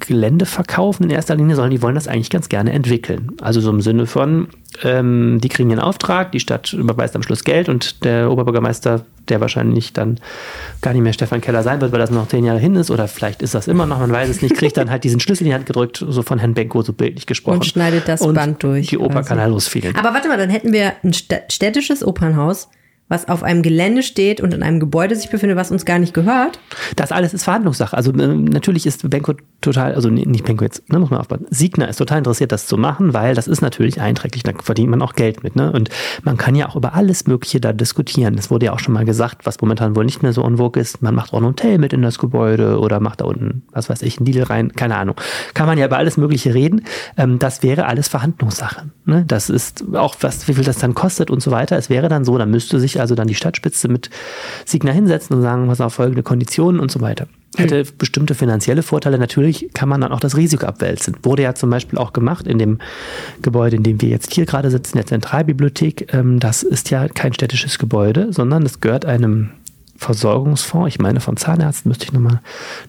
[0.00, 3.32] Gelände verkaufen in erster Linie, sondern die wollen das eigentlich ganz gerne entwickeln.
[3.40, 4.48] Also so im Sinne von,
[4.82, 9.40] ähm, die kriegen ihren Auftrag, die Stadt überweist am Schluss Geld und der Oberbürgermeister der
[9.40, 10.18] wahrscheinlich dann
[10.80, 13.06] gar nicht mehr Stefan Keller sein wird, weil das noch zehn Jahre hin ist oder
[13.06, 15.50] vielleicht ist das immer noch, man weiß es nicht, kriegt dann halt diesen Schlüssel in
[15.50, 17.58] die Hand gedrückt, so von Herrn Benko so bildlich gesprochen.
[17.58, 18.88] Und schneidet das Und Band durch.
[18.88, 19.28] Die Oper quasi.
[19.28, 19.94] kann halt losfielen.
[19.94, 22.68] Aber warte mal, dann hätten wir ein stä- städtisches Opernhaus,
[23.12, 26.14] was auf einem Gelände steht und in einem Gebäude sich befindet, was uns gar nicht
[26.14, 26.58] gehört.
[26.96, 27.94] Das alles ist Verhandlungssache.
[27.94, 31.46] Also ähm, natürlich ist Benko total, also nee, nicht Benko jetzt, ne, muss man aufpassen.
[31.50, 35.02] Siegner ist total interessiert, das zu machen, weil das ist natürlich einträglich, da verdient man
[35.02, 35.56] auch Geld mit.
[35.56, 35.70] Ne?
[35.70, 35.90] Und
[36.22, 38.38] man kann ja auch über alles Mögliche da diskutieren.
[38.38, 40.80] Es wurde ja auch schon mal gesagt, was momentan wohl nicht mehr so en vogue
[40.80, 41.02] ist.
[41.02, 44.00] Man macht auch ein Hotel mit in das Gebäude oder macht da unten, was weiß
[44.00, 45.16] ich, einen Deal rein, keine Ahnung.
[45.52, 46.84] Kann man ja über alles Mögliche reden.
[47.18, 48.86] Ähm, das wäre alles Verhandlungssache.
[49.04, 49.24] Ne?
[49.28, 51.76] Das ist auch, was, wie viel das dann kostet und so weiter.
[51.76, 54.08] Es wäre dann so, dann müsste sich also dann die Stadtspitze mit
[54.64, 57.26] Siegner hinsetzen und sagen, was auf folgende Konditionen und so weiter.
[57.56, 59.18] Hätte bestimmte finanzielle Vorteile.
[59.18, 61.16] Natürlich kann man dann auch das Risiko abwälzen.
[61.22, 62.78] Wurde ja zum Beispiel auch gemacht in dem
[63.42, 66.14] Gebäude, in dem wir jetzt hier gerade sitzen, der Zentralbibliothek.
[66.14, 69.50] Ähm, Das ist ja kein städtisches Gebäude, sondern es gehört einem
[69.96, 70.88] Versorgungsfonds.
[70.88, 72.40] Ich meine, vom Zahnarzt müsste ich nochmal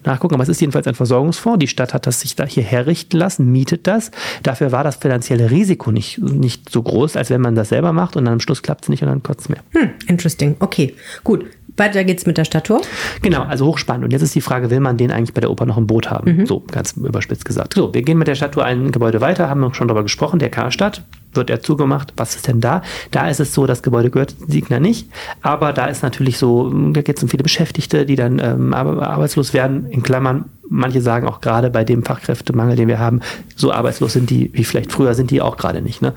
[0.04, 0.34] nachgucken.
[0.34, 1.58] Aber es ist jedenfalls ein Versorgungsfonds.
[1.58, 4.10] Die Stadt hat das sich da hier herrichten lassen, mietet das.
[4.42, 8.16] Dafür war das finanzielle Risiko nicht, nicht so groß, als wenn man das selber macht
[8.16, 9.60] und dann am Schluss klappt es nicht und dann kotzt es mehr.
[9.70, 10.56] Hm, interesting.
[10.58, 11.44] Okay, gut.
[11.76, 12.82] Weiter geht's mit der Stadttour.
[13.22, 14.04] Genau, also hochspannend.
[14.04, 16.08] Und jetzt ist die Frage, will man den eigentlich bei der Oper noch im Boot
[16.10, 16.46] haben?
[16.46, 17.74] So, ganz überspitzt gesagt.
[17.74, 20.50] So, wir gehen mit der Stadttour ein Gebäude weiter, haben wir schon darüber gesprochen, der
[20.50, 21.02] Karstadt.
[21.32, 22.12] Wird er zugemacht?
[22.16, 22.82] Was ist denn da?
[23.10, 25.08] Da ist es so, das Gebäude gehört Siegner nicht.
[25.42, 29.02] Aber da ist natürlich so, da geht es um viele Beschäftigte, die dann ähm, ar-
[29.02, 29.86] arbeitslos werden.
[29.90, 33.18] In Klammern, manche sagen auch gerade bei dem Fachkräftemangel, den wir haben,
[33.56, 36.02] so arbeitslos sind die, wie vielleicht früher sind die auch gerade nicht.
[36.02, 36.12] Ne?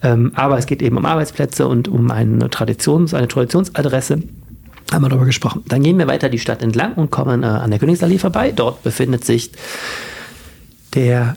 [0.00, 4.22] Ähm, aber es geht eben um Arbeitsplätze und um eine Traditions, eine Traditionsadresse.
[4.90, 5.62] Haben wir darüber gesprochen.
[5.68, 8.52] Dann gehen wir weiter die Stadt entlang und kommen äh, an der Königsallee vorbei.
[8.52, 9.50] Dort befindet sich
[10.94, 11.36] der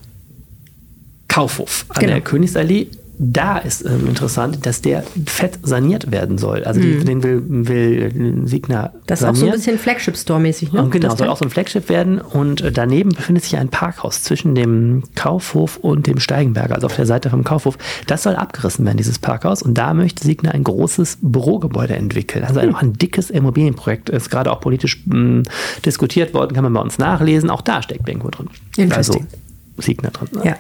[1.28, 2.14] Kaufhof an Genau.
[2.14, 2.88] der Königsallee.
[3.18, 6.64] Da ist ähm, interessant, dass der fett saniert werden soll.
[6.64, 9.00] Also die, den will, will Signa Mhm.
[9.08, 10.84] Das ist auch so ein bisschen Flagship-Store-mäßig, ne?
[10.84, 12.20] Und genau, Das soll auch so ein Flagship werden.
[12.20, 16.96] Und äh, daneben befindet sich ein Parkhaus zwischen dem Kaufhof und dem Steigenberger, also auf
[16.96, 17.78] der Seite vom Kaufhof.
[18.08, 19.62] Das soll abgerissen werden, dieses Parkhaus.
[19.62, 22.44] Und da möchte Signa ein großes Bürogebäude entwickeln.
[22.44, 24.10] Also ein, auch ein dickes Immobilienprojekt.
[24.10, 25.44] Ist gerade auch politisch mh,
[25.86, 27.50] diskutiert worden, kann man bei uns nachlesen.
[27.50, 28.50] Auch da steckt Benko drin.
[28.78, 29.24] Interesting.
[29.24, 29.38] Also
[29.78, 30.30] Signa drin.
[30.34, 30.46] ne?
[30.46, 30.58] Ja.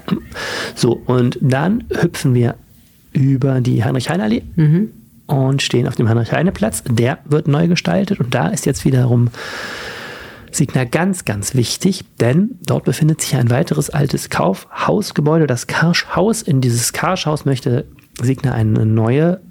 [0.75, 2.55] So, und dann hüpfen wir
[3.13, 4.43] über die Heinrich-Heine-Allee
[5.27, 6.83] und stehen auf dem Heinrich-Heine-Platz.
[6.89, 9.29] Der wird neu gestaltet und da ist jetzt wiederum
[10.51, 16.41] Signa ganz, ganz wichtig, denn dort befindet sich ein weiteres altes Kaufhausgebäude, das Karschhaus.
[16.41, 17.85] In dieses Karschhaus möchte
[18.21, 19.41] Signa eine neue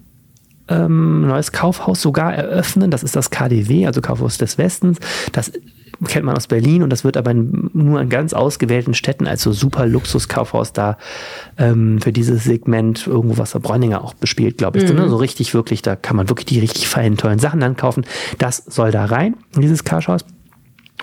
[0.69, 2.91] ähm, neues Kaufhaus sogar eröffnen.
[2.91, 4.99] Das ist das KDW, also Kaufhaus des Westens.
[5.33, 5.53] Das
[6.07, 9.43] kennt man aus Berlin und das wird aber in, nur in ganz ausgewählten Städten als
[9.43, 10.99] so super Luxuskaufhaus da
[11.59, 14.93] ähm, für dieses Segment irgendwo was der Bräuninger auch bespielt, glaube ich.
[14.93, 15.09] Ne?
[15.09, 18.05] So richtig wirklich, da kann man wirklich die richtig feinen, tollen Sachen dann kaufen.
[18.39, 20.25] Das soll da rein, in dieses Karschhaus.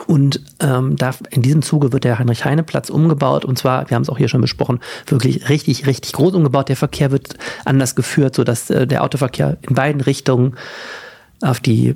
[0.08, 3.46] Und ähm, da, in diesem Zuge wird der Heinrich-Heine-Platz umgebaut.
[3.46, 6.70] Und zwar, wir haben es auch hier schon besprochen, wirklich richtig, richtig groß umgebaut.
[6.70, 10.56] Der Verkehr wird anders geführt, sodass äh, der Autoverkehr in beiden Richtungen
[11.42, 11.94] auf die,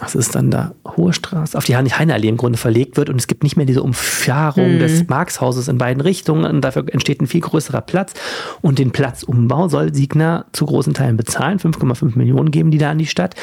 [0.00, 3.10] was ist dann da, Hohe Straße, auf die Heinrich-Heine-Allee im Grunde verlegt wird.
[3.10, 6.44] Und es gibt nicht mehr diese Umfahrung des Markshauses in beiden Richtungen.
[6.44, 8.14] Und dafür entsteht ein viel größerer Platz.
[8.60, 11.58] Und den Platzumbau soll Signa zu großen Teilen bezahlen.
[11.58, 13.34] 5,5 Millionen geben die da an die Stadt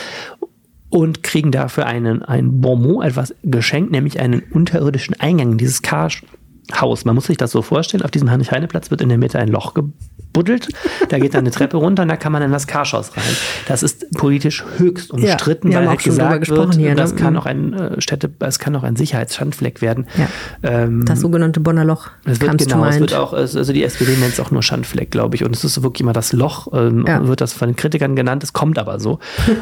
[0.89, 7.03] und kriegen dafür einen, ein Bonmot, etwas geschenkt, nämlich einen unterirdischen Eingang in dieses Karhaus.
[7.03, 9.73] Man muss sich das so vorstellen, auf diesem Heinrich-Heine-Platz wird in der Mitte ein Loch
[10.35, 10.67] gebuddelt,
[11.09, 13.23] da geht dann eine Treppe runter und da kann man in das Karschhaus rein.
[13.67, 16.95] Das ist politisch höchst umstritten, wir weil halt gesagt wird, hier, ne?
[16.95, 17.39] das kann Mhm.
[17.39, 20.07] auch ein äh, Städte, es kann auch ein Sicherheitsschandfleck werden.
[20.17, 20.27] Ja.
[20.63, 22.09] Ähm, Das sogenannte Bonner Loch.
[22.25, 25.11] es wird, to genau, es wird auch, also die SPD nennt es auch nur Schandfleck,
[25.11, 25.43] glaube ich.
[25.43, 27.25] Und es ist wirklich immer das Loch, ähm, Ja.
[27.27, 29.19] wird das von den Kritikern genannt, es kommt aber so.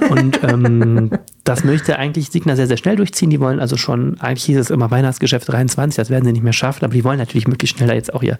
[0.09, 1.11] Und ähm,
[1.43, 3.29] das möchte eigentlich Signa sehr, sehr schnell durchziehen.
[3.29, 6.53] Die wollen also schon, eigentlich hieß es immer Weihnachtsgeschäft 23, das werden sie nicht mehr
[6.53, 8.37] schaffen, aber die wollen natürlich möglichst schneller jetzt auch ihr,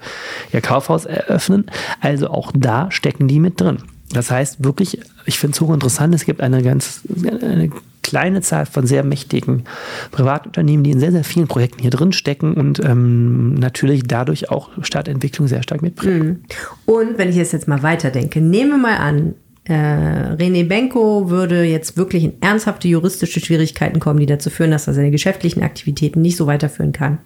[0.52, 1.66] ihr Kaufhaus eröffnen.
[2.02, 3.80] Also auch da stecken die mit drin.
[4.12, 7.72] Das heißt wirklich, ich finde es hochinteressant, es gibt eine ganz eine
[8.04, 9.64] kleine Zahl von sehr mächtigen
[10.12, 14.70] Privatunternehmen, die in sehr, sehr vielen Projekten hier drin stecken und ähm, natürlich dadurch auch
[14.84, 16.44] Stadtentwicklung sehr stark mitbringen.
[16.86, 19.34] Und wenn ich jetzt jetzt mal weiterdenke, nehmen wir mal an,
[19.66, 24.88] äh, René Benko würde jetzt wirklich in ernsthafte juristische Schwierigkeiten kommen, die dazu führen, dass
[24.88, 27.20] er seine geschäftlichen Aktivitäten nicht so weiterführen kann,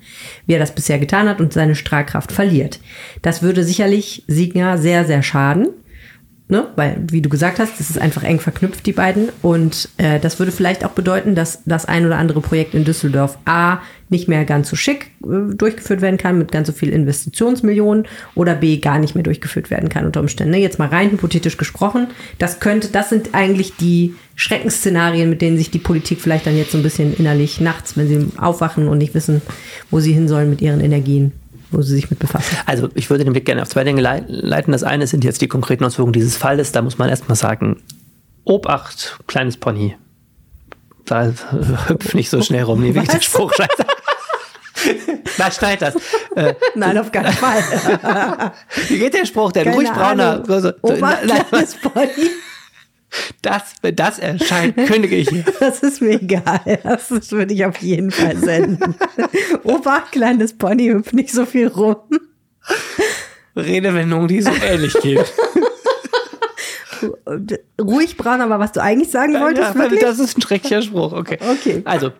[0.45, 2.79] wie er das bisher getan hat und seine Strahlkraft verliert.
[3.23, 5.69] Das würde sicherlich Signa sehr, sehr schaden.
[6.49, 6.65] Ne?
[6.77, 9.29] Weil, wie du gesagt hast, das ist einfach eng verknüpft, die beiden.
[9.41, 13.37] Und äh, das würde vielleicht auch bedeuten, dass das ein oder andere Projekt in Düsseldorf
[13.43, 18.07] A nicht mehr ganz so schick äh, durchgeführt werden kann mit ganz so viel Investitionsmillionen
[18.33, 20.51] oder B gar nicht mehr durchgeführt werden kann unter Umständen.
[20.51, 20.59] Ne?
[20.59, 22.07] Jetzt mal rein hypothetisch gesprochen,
[22.37, 26.71] das könnte, das sind eigentlich die Schreckensszenarien, mit denen sich die Politik vielleicht dann jetzt
[26.71, 29.41] so ein bisschen innerlich nachts, wenn sie aufwachen und nicht wissen,
[29.91, 31.33] wo sie hin sollen mit ihren Energien
[31.71, 32.57] wo Sie sich mit befassen?
[32.65, 34.71] Also ich würde den Blick gerne auf zwei Dinge leiten.
[34.71, 36.71] Das eine sind jetzt die konkreten Auswirkungen dieses Falles.
[36.71, 37.81] Da muss man erstmal sagen,
[38.43, 39.95] Obacht, kleines Pony.
[41.05, 41.33] Da
[41.87, 43.85] hüpf nicht so schnell rum, wie ich den Spruch scheiße.
[45.37, 45.95] Na, schneid das.
[46.35, 47.63] Äh, Nein, auf keinen Fall.
[48.87, 49.69] wie geht der Spruch denn?
[49.69, 50.43] Ruhig brauner.
[50.81, 52.29] Obacht, kleines Pony.
[53.41, 55.29] Das, wenn das erscheint, kündige ich.
[55.59, 56.79] Das ist mir egal.
[56.83, 58.95] Das würde ich auf jeden Fall senden.
[59.63, 61.97] Opa, kleines Pony, hüpft nicht so viel rum.
[63.55, 65.33] Redewendung, die so ähnlich geht.
[67.81, 70.01] Ruhig braun, aber was du eigentlich sagen wolltest, ja, wirklich?
[70.01, 71.37] Das ist ein schrecklicher Spruch, okay.
[71.41, 71.81] Okay.
[71.85, 72.11] Also,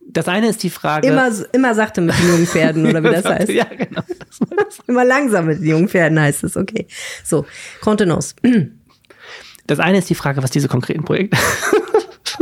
[0.00, 1.08] das eine ist die Frage.
[1.08, 3.48] Immer, immer sachte mit den jungen Pferden, oder wie das heißt.
[3.50, 4.02] ja, genau.
[4.56, 6.86] Das immer langsam mit den jungen Pferden heißt es, okay.
[7.24, 7.44] So,
[7.80, 8.34] Kontenance.
[9.66, 11.36] Das eine ist die Frage, was diese konkreten Projekte.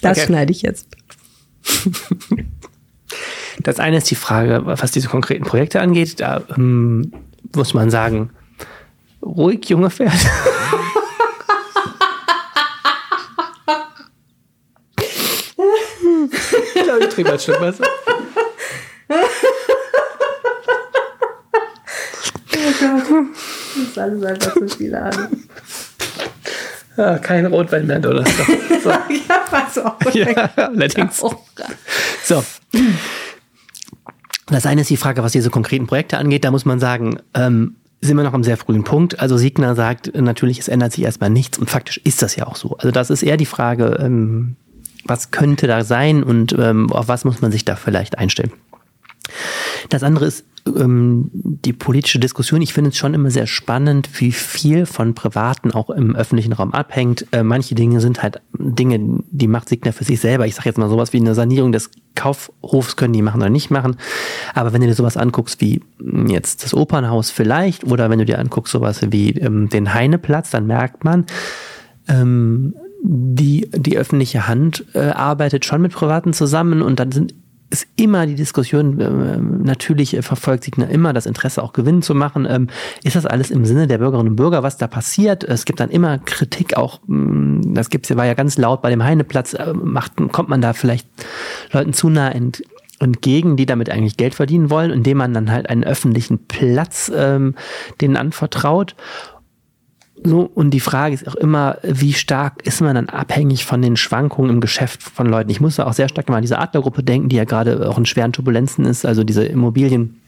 [0.00, 0.26] das okay.
[0.26, 0.88] schneide ich jetzt.
[3.60, 6.20] Das eine ist die Frage, was diese konkreten Projekte angeht.
[6.20, 7.12] Da ähm,
[7.54, 8.30] muss man sagen,
[9.22, 10.12] ruhig, junge Pferd.
[16.74, 17.84] ich glaube, ich trinke mal Stück Wasser.
[22.58, 23.26] Oh Gott.
[23.76, 25.28] Das ist alles einfach zu viel an.
[26.96, 28.24] Ja, kein Rotwein mehr, oder?
[28.82, 28.90] So.
[28.90, 29.00] ja,
[29.50, 29.96] was auch.
[30.14, 31.22] Ja, allerdings.
[32.24, 32.44] So.
[34.46, 36.44] Das eine ist die Frage, was diese konkreten Projekte angeht.
[36.44, 39.18] Da muss man sagen, ähm, sind wir noch am sehr frühen Punkt.
[39.18, 42.56] Also Siegner sagt natürlich, es ändert sich erstmal nichts und faktisch ist das ja auch
[42.56, 42.76] so.
[42.76, 44.56] Also das ist eher die Frage, ähm,
[45.04, 48.52] was könnte da sein und ähm, auf was muss man sich da vielleicht einstellen.
[49.88, 52.62] Das andere ist ähm, die politische Diskussion.
[52.62, 56.72] Ich finde es schon immer sehr spannend, wie viel von Privaten auch im öffentlichen Raum
[56.72, 57.26] abhängt.
[57.32, 60.46] Äh, manche Dinge sind halt Dinge, die macht Signer für sich selber.
[60.46, 63.70] Ich sage jetzt mal sowas wie eine Sanierung des Kaufhofs können die machen oder nicht
[63.70, 63.96] machen.
[64.54, 68.24] Aber wenn du dir sowas anguckst wie hm, jetzt das Opernhaus vielleicht oder wenn du
[68.24, 71.26] dir anguckst sowas wie ähm, den Heineplatz, dann merkt man,
[72.08, 77.34] ähm, die, die öffentliche Hand äh, arbeitet schon mit Privaten zusammen und dann sind
[77.70, 82.46] ist immer die Diskussion, äh, natürlich verfolgt Signer immer das Interesse auch Gewinn zu machen.
[82.48, 82.68] Ähm,
[83.02, 85.42] ist das alles im Sinne der Bürgerinnen und Bürger, was da passiert?
[85.44, 89.02] Es gibt dann immer Kritik auch, mm, das gibt's war ja ganz laut bei dem
[89.02, 91.08] Heineplatz, äh, macht, kommt man da vielleicht
[91.72, 92.62] Leuten zu nah ent,
[93.00, 97.54] entgegen, die damit eigentlich Geld verdienen wollen, indem man dann halt einen öffentlichen Platz ähm,
[98.00, 98.94] denen anvertraut.
[100.24, 103.96] So, und die Frage ist auch immer, wie stark ist man dann abhängig von den
[103.96, 105.50] Schwankungen im Geschäft von Leuten?
[105.50, 107.98] Ich muss da auch sehr stark mal an diese Adlergruppe denken, die ja gerade auch
[107.98, 110.20] in schweren Turbulenzen ist, also diese Immobilien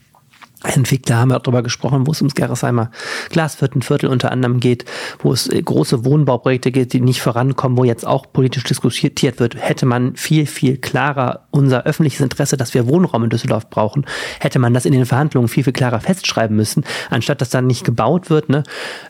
[0.65, 2.91] Entwickler haben wir darüber gesprochen, wo es ums Gerresheimer
[3.31, 4.85] Glasviertelviertel unter anderem geht,
[5.21, 9.55] wo es äh, große Wohnbauprojekte geht, die nicht vorankommen, wo jetzt auch politisch diskutiert wird,
[9.57, 14.05] hätte man viel, viel klarer unser öffentliches Interesse, dass wir Wohnraum in Düsseldorf brauchen,
[14.41, 17.85] hätte man das in den Verhandlungen viel, viel klarer festschreiben müssen, anstatt dass dann nicht
[17.85, 18.65] gebaut wird, ne?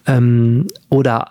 [0.06, 1.30] Ähm, oder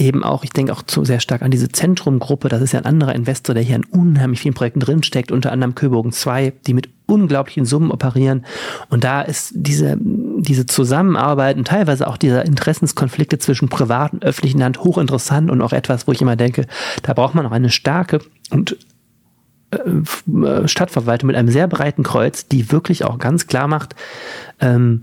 [0.00, 2.48] eben auch, ich denke auch zu sehr stark an diese Zentrumgruppe.
[2.48, 5.74] Das ist ja ein anderer Investor, der hier in unheimlich vielen Projekten drinsteckt, unter anderem
[5.74, 8.44] Köbogen 2, die mit unglaublichen Summen operieren.
[8.90, 14.62] Und da ist diese, diese Zusammenarbeit und teilweise auch dieser Interessenskonflikte zwischen privat und öffentlichen
[14.62, 16.66] Hand hochinteressant und auch etwas, wo ich immer denke,
[17.02, 18.76] da braucht man auch eine starke und
[19.70, 23.94] äh, Stadtverwaltung mit einem sehr breiten Kreuz, die wirklich auch ganz klar macht,
[24.60, 25.02] ähm,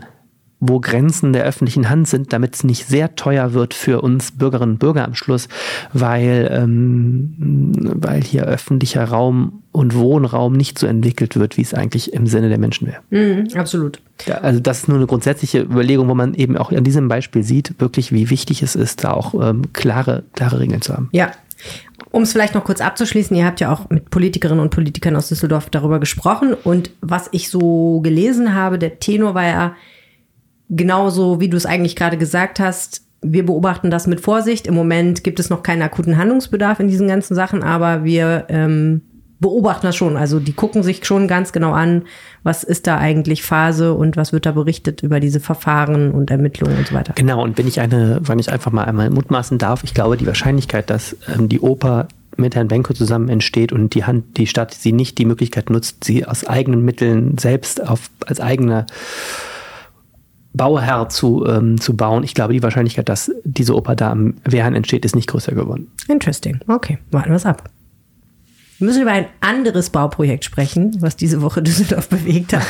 [0.68, 4.74] wo Grenzen der öffentlichen Hand sind, damit es nicht sehr teuer wird für uns Bürgerinnen
[4.74, 5.48] und Bürger am Schluss,
[5.94, 12.14] weil, ähm, weil hier öffentlicher Raum und Wohnraum nicht so entwickelt wird, wie es eigentlich
[12.14, 13.02] im Sinne der Menschen wäre.
[13.10, 14.00] Mhm, absolut.
[14.26, 17.44] Ja, also das ist nur eine grundsätzliche Überlegung, wo man eben auch an diesem Beispiel
[17.44, 21.10] sieht, wirklich wie wichtig es ist, da auch ähm, klare, klare Regeln zu haben.
[21.12, 21.32] Ja,
[22.12, 25.28] um es vielleicht noch kurz abzuschließen, ihr habt ja auch mit Politikerinnen und Politikern aus
[25.28, 29.76] Düsseldorf darüber gesprochen und was ich so gelesen habe, der Tenor war ja,
[30.70, 34.68] genauso wie du es eigentlich gerade gesagt hast, wir beobachten das mit Vorsicht.
[34.68, 39.02] Im Moment gibt es noch keinen akuten Handlungsbedarf in diesen ganzen Sachen, aber wir ähm,
[39.40, 40.18] beobachten das schon.
[40.18, 42.04] Also die gucken sich schon ganz genau an,
[42.44, 46.78] was ist da eigentlich Phase und was wird da berichtet über diese Verfahren und Ermittlungen
[46.78, 47.14] und so weiter.
[47.16, 50.28] Genau, und wenn ich eine, wenn ich einfach mal einmal mutmaßen darf, ich glaube, die
[50.28, 54.74] Wahrscheinlichkeit, dass ähm, die Oper mit Herrn Benko zusammen entsteht und die Hand, die Stadt
[54.74, 58.86] sie nicht die Möglichkeit nutzt, sie aus eigenen Mitteln selbst auf, als eigene
[60.56, 62.24] Bauherr zu, ähm, zu bauen.
[62.24, 65.92] Ich glaube, die Wahrscheinlichkeit, dass diese Oper da am Wehrhahn entsteht, ist nicht größer geworden.
[66.08, 66.60] Interesting.
[66.68, 67.70] Okay, warten wir es ab.
[68.78, 72.66] Wir müssen über ein anderes Bauprojekt sprechen, was diese Woche Düsseldorf bewegt hat.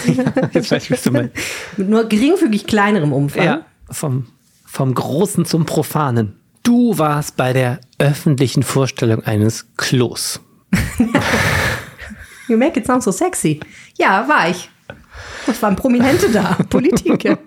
[0.54, 1.36] Jetzt weiß ich, was du meinst.
[1.78, 3.44] Mit nur geringfügig kleinerem Umfang.
[3.44, 4.28] Ja, vom,
[4.66, 6.36] vom Großen zum Profanen.
[6.64, 10.42] Du warst bei der öffentlichen Vorstellung eines Klos.
[12.48, 13.60] You make it sound so sexy.
[13.98, 14.70] Ja, war ich.
[15.48, 17.38] Es waren Prominente da, Politiker.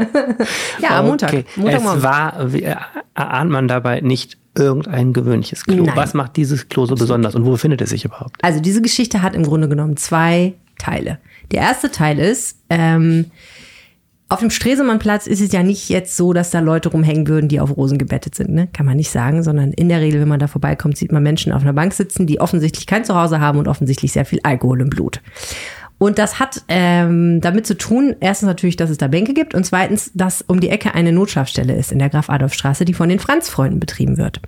[0.80, 1.30] ja, am Montag.
[1.30, 1.44] Okay.
[1.56, 1.98] Montagmorgen.
[1.98, 2.76] Es war, wie, äh,
[3.14, 5.84] ahnt man dabei nicht irgendein gewöhnliches Klo.
[5.84, 5.96] Nein.
[5.96, 8.42] Was macht dieses Klo so besonders und wo befindet es sich überhaupt?
[8.42, 11.18] Also diese Geschichte hat im Grunde genommen zwei Teile.
[11.50, 13.26] Der erste Teil ist, ähm,
[14.30, 17.60] auf dem Stresemannplatz ist es ja nicht jetzt so, dass da Leute rumhängen würden, die
[17.60, 18.50] auf Rosen gebettet sind.
[18.50, 18.68] Ne?
[18.74, 21.50] Kann man nicht sagen, sondern in der Regel, wenn man da vorbeikommt, sieht man Menschen
[21.50, 24.90] auf einer Bank sitzen, die offensichtlich kein Zuhause haben und offensichtlich sehr viel Alkohol im
[24.90, 25.22] Blut.
[25.98, 29.64] Und das hat ähm, damit zu tun, erstens natürlich, dass es da Bänke gibt und
[29.64, 33.80] zweitens, dass um die Ecke eine Notschlafstelle ist in der Graf-Adolf-Straße, die von den Franz-Freunden
[33.80, 34.40] betrieben wird.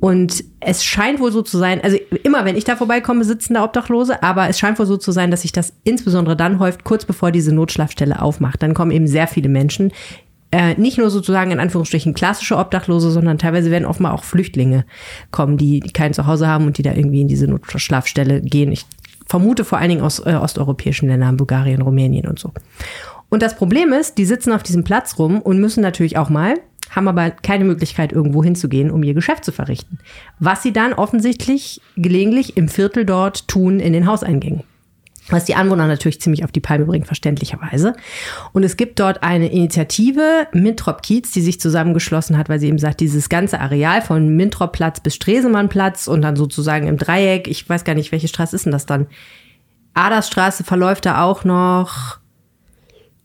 [0.00, 3.64] Und es scheint wohl so zu sein, also immer wenn ich da vorbeikomme, sitzen da
[3.64, 7.04] Obdachlose, aber es scheint wohl so zu sein, dass sich das insbesondere dann häuft, kurz
[7.04, 8.62] bevor diese Notschlafstelle aufmacht.
[8.62, 9.92] Dann kommen eben sehr viele Menschen,
[10.50, 14.84] äh, nicht nur sozusagen in Anführungsstrichen klassische Obdachlose, sondern teilweise werden offenbar auch Flüchtlinge
[15.30, 18.70] kommen, die, die kein Zuhause haben und die da irgendwie in diese Notschlafstelle gehen.
[18.70, 18.84] Ich
[19.32, 22.52] vermute vor allen Dingen aus äh, osteuropäischen Ländern, Bulgarien, Rumänien und so.
[23.30, 26.56] Und das Problem ist, die sitzen auf diesem Platz rum und müssen natürlich auch mal,
[26.90, 29.98] haben aber keine Möglichkeit, irgendwo hinzugehen, um ihr Geschäft zu verrichten.
[30.38, 34.64] Was sie dann offensichtlich gelegentlich im Viertel dort tun in den Hauseingängen.
[35.28, 37.94] Was die Anwohner natürlich ziemlich auf die Palme bringt, verständlicherweise.
[38.52, 42.78] Und es gibt dort eine Initiative, Mintrop Kiez, die sich zusammengeschlossen hat, weil sie eben
[42.78, 47.68] sagt, dieses ganze Areal von Mintrop Platz bis Stresemannplatz und dann sozusagen im Dreieck, ich
[47.68, 49.06] weiß gar nicht, welche Straße ist denn das dann?
[49.94, 52.21] Adersstraße verläuft da auch noch.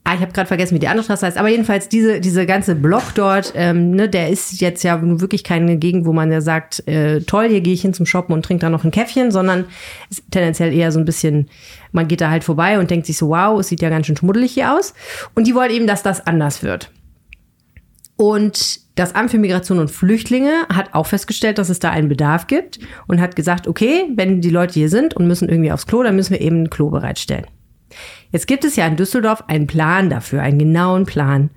[0.08, 1.36] Ah, ich habe gerade vergessen, wie die andere Straße heißt.
[1.36, 5.76] Aber jedenfalls diese, diese ganze Block dort, ähm, ne, der ist jetzt ja wirklich keine
[5.76, 8.62] Gegend, wo man ja sagt, äh, toll, hier gehe ich hin zum Shoppen und trinke
[8.62, 9.66] da noch ein Käffchen, sondern
[10.08, 11.50] ist tendenziell eher so ein bisschen,
[11.92, 14.16] man geht da halt vorbei und denkt sich so, wow, es sieht ja ganz schön
[14.16, 14.94] schmuddelig hier aus.
[15.34, 16.90] Und die wollen eben, dass das anders wird.
[18.16, 22.46] Und das Amt für Migration und Flüchtlinge hat auch festgestellt, dass es da einen Bedarf
[22.46, 26.02] gibt und hat gesagt, okay, wenn die Leute hier sind und müssen irgendwie aufs Klo,
[26.02, 27.44] dann müssen wir eben ein Klo bereitstellen.
[28.30, 31.50] Jetzt gibt es ja in Düsseldorf einen Plan dafür, einen genauen Plan,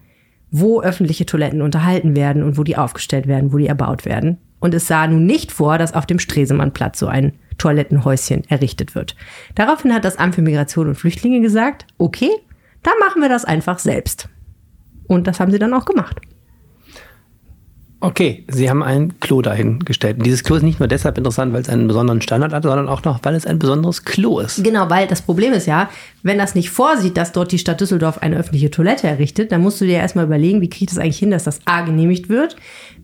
[0.51, 4.37] wo öffentliche Toiletten unterhalten werden und wo die aufgestellt werden, wo die erbaut werden.
[4.59, 9.15] Und es sah nun nicht vor, dass auf dem Stresemannplatz so ein Toilettenhäuschen errichtet wird.
[9.55, 12.31] Daraufhin hat das Amt für Migration und Flüchtlinge gesagt, okay,
[12.83, 14.29] dann machen wir das einfach selbst.
[15.07, 16.21] Und das haben sie dann auch gemacht.
[18.03, 20.17] Okay, Sie haben ein Klo dahingestellt.
[20.17, 22.89] Und dieses Klo ist nicht nur deshalb interessant, weil es einen besonderen Standard hat, sondern
[22.89, 24.63] auch noch, weil es ein besonderes Klo ist.
[24.63, 25.87] Genau, weil das Problem ist ja,
[26.23, 29.79] wenn das nicht vorsieht, dass dort die Stadt Düsseldorf eine öffentliche Toilette errichtet, dann musst
[29.81, 32.55] du dir erstmal überlegen, wie kriegt es eigentlich hin, dass das A genehmigt wird,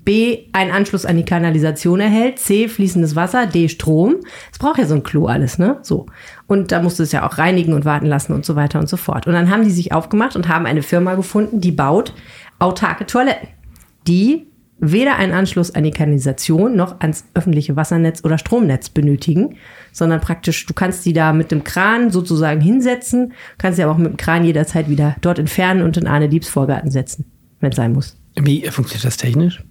[0.04, 4.16] B einen Anschluss an die Kanalisation erhält, C fließendes Wasser, D Strom.
[4.52, 5.78] Es braucht ja so ein Klo alles, ne?
[5.84, 6.08] So.
[6.48, 8.90] Und da musst du es ja auch reinigen und warten lassen und so weiter und
[8.90, 9.28] so fort.
[9.28, 12.16] Und dann haben die sich aufgemacht und haben eine Firma gefunden, die baut
[12.58, 13.50] autarke Toiletten,
[14.08, 14.47] die
[14.80, 19.56] weder einen Anschluss an die Kanalisation noch ans öffentliche Wassernetz oder Stromnetz benötigen,
[19.92, 23.98] sondern praktisch, du kannst die da mit dem Kran sozusagen hinsetzen, kannst sie aber auch
[23.98, 27.26] mit dem Kran jederzeit wieder dort entfernen und in Arne Diebs Vorgarten setzen,
[27.60, 28.18] wenn es sein muss.
[28.36, 29.64] Wie funktioniert das technisch?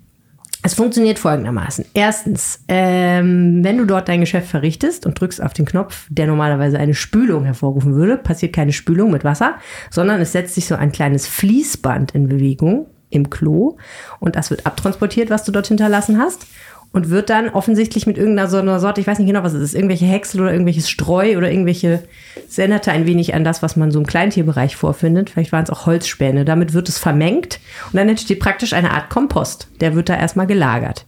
[0.62, 1.84] Es funktioniert folgendermaßen.
[1.94, 6.76] Erstens, ähm, wenn du dort dein Geschäft verrichtest und drückst auf den Knopf, der normalerweise
[6.76, 9.58] eine Spülung hervorrufen würde, passiert keine Spülung mit Wasser,
[9.90, 13.76] sondern es setzt sich so ein kleines Fließband in Bewegung im Klo
[14.20, 16.46] und das wird abtransportiert, was du dort hinterlassen hast
[16.92, 19.62] und wird dann offensichtlich mit irgendeiner so einer Sorte, ich weiß nicht genau, was es
[19.62, 22.02] ist, irgendwelche Häcksel oder irgendwelches Streu oder irgendwelche,
[22.48, 25.30] es erinnerte ein wenig an das, was man so im Kleintierbereich vorfindet.
[25.30, 26.46] Vielleicht waren es auch Holzspäne.
[26.46, 27.60] Damit wird es vermengt
[27.92, 29.68] und dann entsteht praktisch eine Art Kompost.
[29.80, 31.04] Der wird da erstmal gelagert.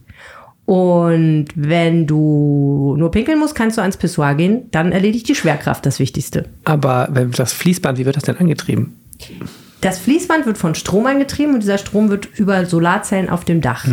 [0.65, 4.69] Und wenn du nur pinkeln musst, kannst du ans Pissoir gehen.
[4.69, 6.45] Dann erledigt die Schwerkraft das Wichtigste.
[6.65, 8.95] Aber wenn das Fließband, wie wird das denn angetrieben?
[9.81, 13.85] Das Fließband wird von Strom angetrieben und dieser Strom wird über Solarzellen auf dem Dach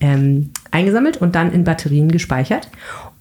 [0.00, 2.68] ähm, eingesammelt und dann in Batterien gespeichert.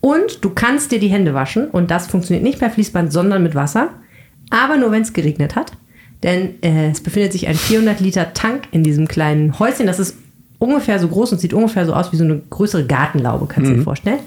[0.01, 3.55] Und du kannst dir die Hände waschen und das funktioniert nicht per Fließband, sondern mit
[3.55, 3.89] Wasser,
[4.49, 5.73] aber nur wenn es geregnet hat.
[6.23, 9.87] Denn äh, es befindet sich ein 400 Liter Tank in diesem kleinen Häuschen.
[9.87, 10.17] Das ist
[10.59, 13.75] ungefähr so groß und sieht ungefähr so aus wie so eine größere Gartenlaube, kannst du
[13.75, 14.19] dir vorstellen.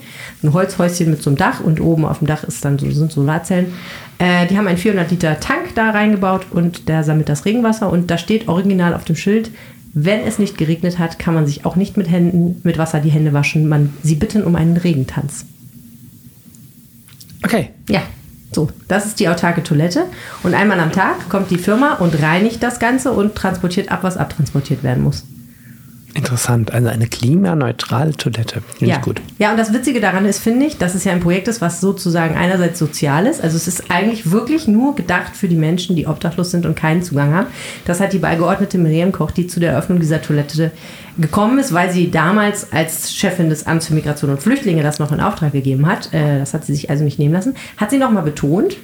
[0.43, 3.13] Ein Holzhäuschen mit so einem Dach und oben auf dem Dach ist dann so, sind
[3.13, 3.75] Solarzellen.
[4.19, 8.11] Äh, die haben einen 400 Liter Tank da reingebaut und der sammelt das Regenwasser und
[8.11, 9.51] da steht original auf dem Schild,
[9.95, 13.11] wenn es nicht geregnet hat, kann man sich auch nicht mit Händen, mit Wasser die
[13.11, 13.69] Hände waschen.
[13.69, 15.45] Man sie bitten um einen Regentanz.
[17.45, 17.71] Okay.
[17.89, 18.03] Ja.
[18.53, 20.05] So, das ist die autarke Toilette.
[20.43, 24.17] Und einmal am Tag kommt die Firma und reinigt das Ganze und transportiert ab, was
[24.17, 25.25] abtransportiert werden muss.
[26.15, 28.63] Interessant, also eine klimaneutrale Toilette.
[28.77, 28.99] Finde ja.
[28.99, 29.21] ich gut.
[29.39, 31.81] Ja, und das Witzige daran ist, finde ich, dass es ja ein Projekt ist, was
[31.81, 33.43] sozusagen einerseits sozial ist.
[33.43, 37.03] Also es ist eigentlich wirklich nur gedacht für die Menschen, die obdachlos sind und keinen
[37.03, 37.47] Zugang haben.
[37.87, 40.71] Das hat die Beigeordnete Miriam Koch, die zu der Eröffnung dieser Toilette
[41.19, 45.13] gekommen ist, weil sie damals als Chefin des Amts für Migration und Flüchtlinge das noch
[45.13, 46.13] in Auftrag gegeben hat.
[46.13, 47.55] Äh, das hat sie sich also nicht nehmen lassen.
[47.79, 48.77] Hat sie nochmal betont,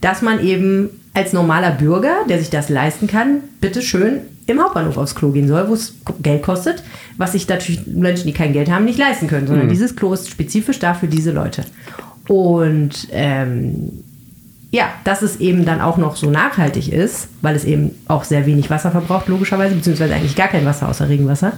[0.00, 5.14] dass man eben als normaler Bürger, der sich das leisten kann, bitteschön im Hauptbahnhof aufs
[5.14, 6.82] Klo gehen soll, wo es Geld kostet,
[7.16, 9.70] was sich natürlich Menschen, die kein Geld haben, nicht leisten können, sondern mhm.
[9.70, 11.64] dieses Klo ist spezifisch dafür diese Leute.
[12.28, 14.04] Und ähm,
[14.70, 18.46] ja, dass es eben dann auch noch so nachhaltig ist, weil es eben auch sehr
[18.46, 21.52] wenig Wasser verbraucht, logischerweise, beziehungsweise eigentlich gar kein Wasser außer Regenwasser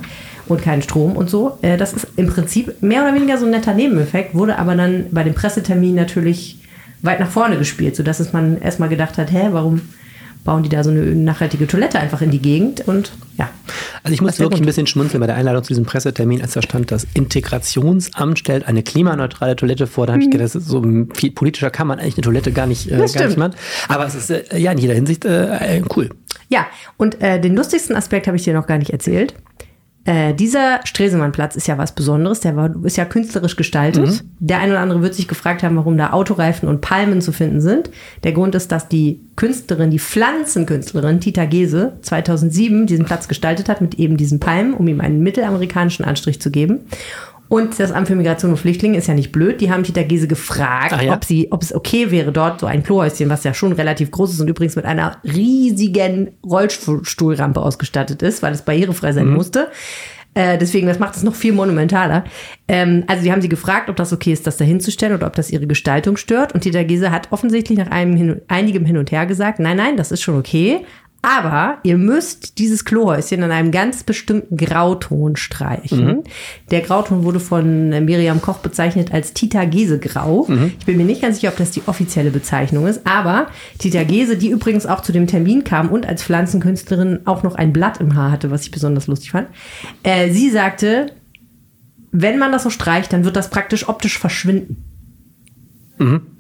[0.47, 1.59] und keinen Strom und so.
[1.62, 5.07] Äh, das ist im Prinzip mehr oder weniger so ein netter Nebeneffekt, wurde aber dann
[5.11, 6.59] bei dem Pressetermin natürlich
[7.03, 9.82] weit nach vorne gespielt, sodass es man erstmal gedacht hat, hä, warum
[10.44, 13.51] bauen die da so eine nachhaltige Toilette einfach in die Gegend und ja.
[14.03, 16.62] Also ich muss wirklich ein bisschen schmunzeln bei der Einladung zu diesem Pressetermin, als da
[16.62, 20.07] stand, das Integrationsamt stellt eine klimaneutrale Toilette vor.
[20.07, 20.32] Da habe ich mhm.
[20.32, 20.82] gedacht, so
[21.14, 23.57] viel politischer kann man eigentlich eine Toilette gar nicht, äh, gar nicht machen.
[23.88, 26.09] Aber es ist äh, ja in jeder Hinsicht äh, cool.
[26.49, 29.34] Ja, und äh, den lustigsten Aspekt habe ich dir noch gar nicht erzählt.
[30.09, 32.40] Äh, dieser Stresemannplatz ist ja was Besonderes.
[32.40, 34.06] Der war, ist ja künstlerisch gestaltet.
[34.06, 34.20] Mhm.
[34.38, 37.61] Der eine oder andere wird sich gefragt haben, warum da Autoreifen und Palmen zu finden
[37.61, 37.90] sind.
[38.22, 43.82] Der Grund ist, dass die Künstlerin, die Pflanzenkünstlerin Tita Gese 2007 diesen Platz gestaltet hat
[43.82, 46.86] mit eben diesen Palmen, um ihm einen mittelamerikanischen Anstrich zu geben.
[47.49, 49.61] Und das Amt für Migration und Flüchtlinge ist ja nicht blöd.
[49.61, 51.14] Die haben Tita Gese gefragt, ja?
[51.14, 54.34] ob, sie, ob es okay wäre, dort so ein Klohäuschen, was ja schon relativ groß
[54.34, 59.34] ist und übrigens mit einer riesigen Rollstuhlrampe ausgestattet ist, weil es barrierefrei sein mhm.
[59.34, 59.68] musste.
[60.34, 62.24] Äh, deswegen, das macht es noch viel monumentaler.
[62.68, 65.34] Ähm, also, die haben sie gefragt, ob das okay ist, das da hinzustellen oder ob
[65.34, 66.55] das ihre Gestaltung stört.
[66.55, 69.96] Und Tita Gese hat offensichtlich nach einem hin, einigem Hin und Her gesagt, nein, nein,
[69.96, 70.84] das ist schon okay.
[71.20, 76.06] Aber ihr müsst dieses Klohäuschen in einem ganz bestimmten Grauton streichen.
[76.06, 76.24] Mhm.
[76.70, 80.46] Der Grauton wurde von Miriam Koch bezeichnet als Tita Gese Grau.
[80.48, 80.72] Mhm.
[80.78, 83.48] Ich bin mir nicht ganz sicher, ob das die offizielle Bezeichnung ist, aber
[83.78, 87.72] Tita Gese, die übrigens auch zu dem Termin kam und als Pflanzenkünstlerin auch noch ein
[87.72, 89.48] Blatt im Haar hatte, was ich besonders lustig fand.
[90.04, 91.12] Äh, sie sagte,
[92.12, 94.84] wenn man das so streicht, dann wird das praktisch optisch verschwinden.
[95.98, 96.38] Mhm.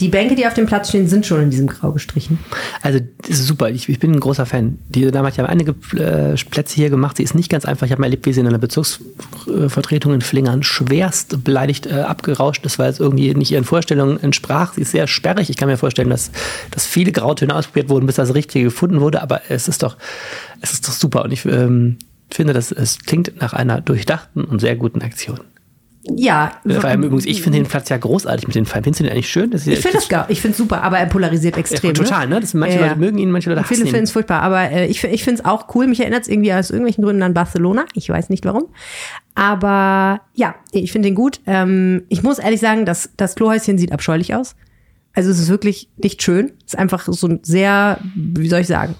[0.00, 2.38] Die Bänke, die auf dem Platz stehen, sind schon in diesem Grau gestrichen.
[2.82, 3.68] Also, das ist super.
[3.70, 4.78] Ich, ich bin ein großer Fan.
[4.88, 7.16] Die Dame hat ja einige äh, Plätze hier gemacht.
[7.16, 7.86] Sie ist nicht ganz einfach.
[7.86, 12.64] Ich habe mal erlebt, wie sie in einer Bezirksvertretung in Flingern schwerst beleidigt äh, abgerauscht
[12.64, 14.74] ist, weil es irgendwie nicht ihren Vorstellungen entsprach.
[14.74, 15.50] Sie ist sehr sperrig.
[15.50, 16.30] Ich kann mir vorstellen, dass,
[16.70, 19.20] dass viele Grautöne ausprobiert wurden, bis das Richtige gefunden wurde.
[19.20, 19.96] Aber es ist doch,
[20.60, 21.24] es ist doch super.
[21.24, 21.98] Und ich ähm,
[22.30, 25.40] finde, dass es klingt nach einer durchdachten und sehr guten Aktion.
[26.04, 26.52] Ja.
[26.64, 28.84] Vor allem übrigens, ich finde den Platz ja großartig mit den Farben.
[28.84, 29.52] Findest du den eigentlich schön?
[29.52, 31.90] ich finde das gar, ich finde es super, aber er polarisiert extrem.
[31.90, 32.40] Ja, total, ne?
[32.40, 32.86] Das, manche ja.
[32.86, 35.40] Leute mögen ihn, manche Leute hassen Viele finden es furchtbar, aber äh, ich, ich finde
[35.40, 35.86] es auch cool.
[35.86, 37.84] Mich erinnert es irgendwie aus irgendwelchen Gründen an Barcelona.
[37.94, 38.68] Ich weiß nicht warum.
[39.34, 41.40] Aber ja, ich finde den gut.
[41.46, 44.56] Ähm, ich muss ehrlich sagen, das, das Klohäuschen sieht abscheulich aus.
[45.14, 46.52] Also es ist wirklich nicht schön.
[46.66, 48.94] Es ist einfach so ein sehr, wie soll ich sagen,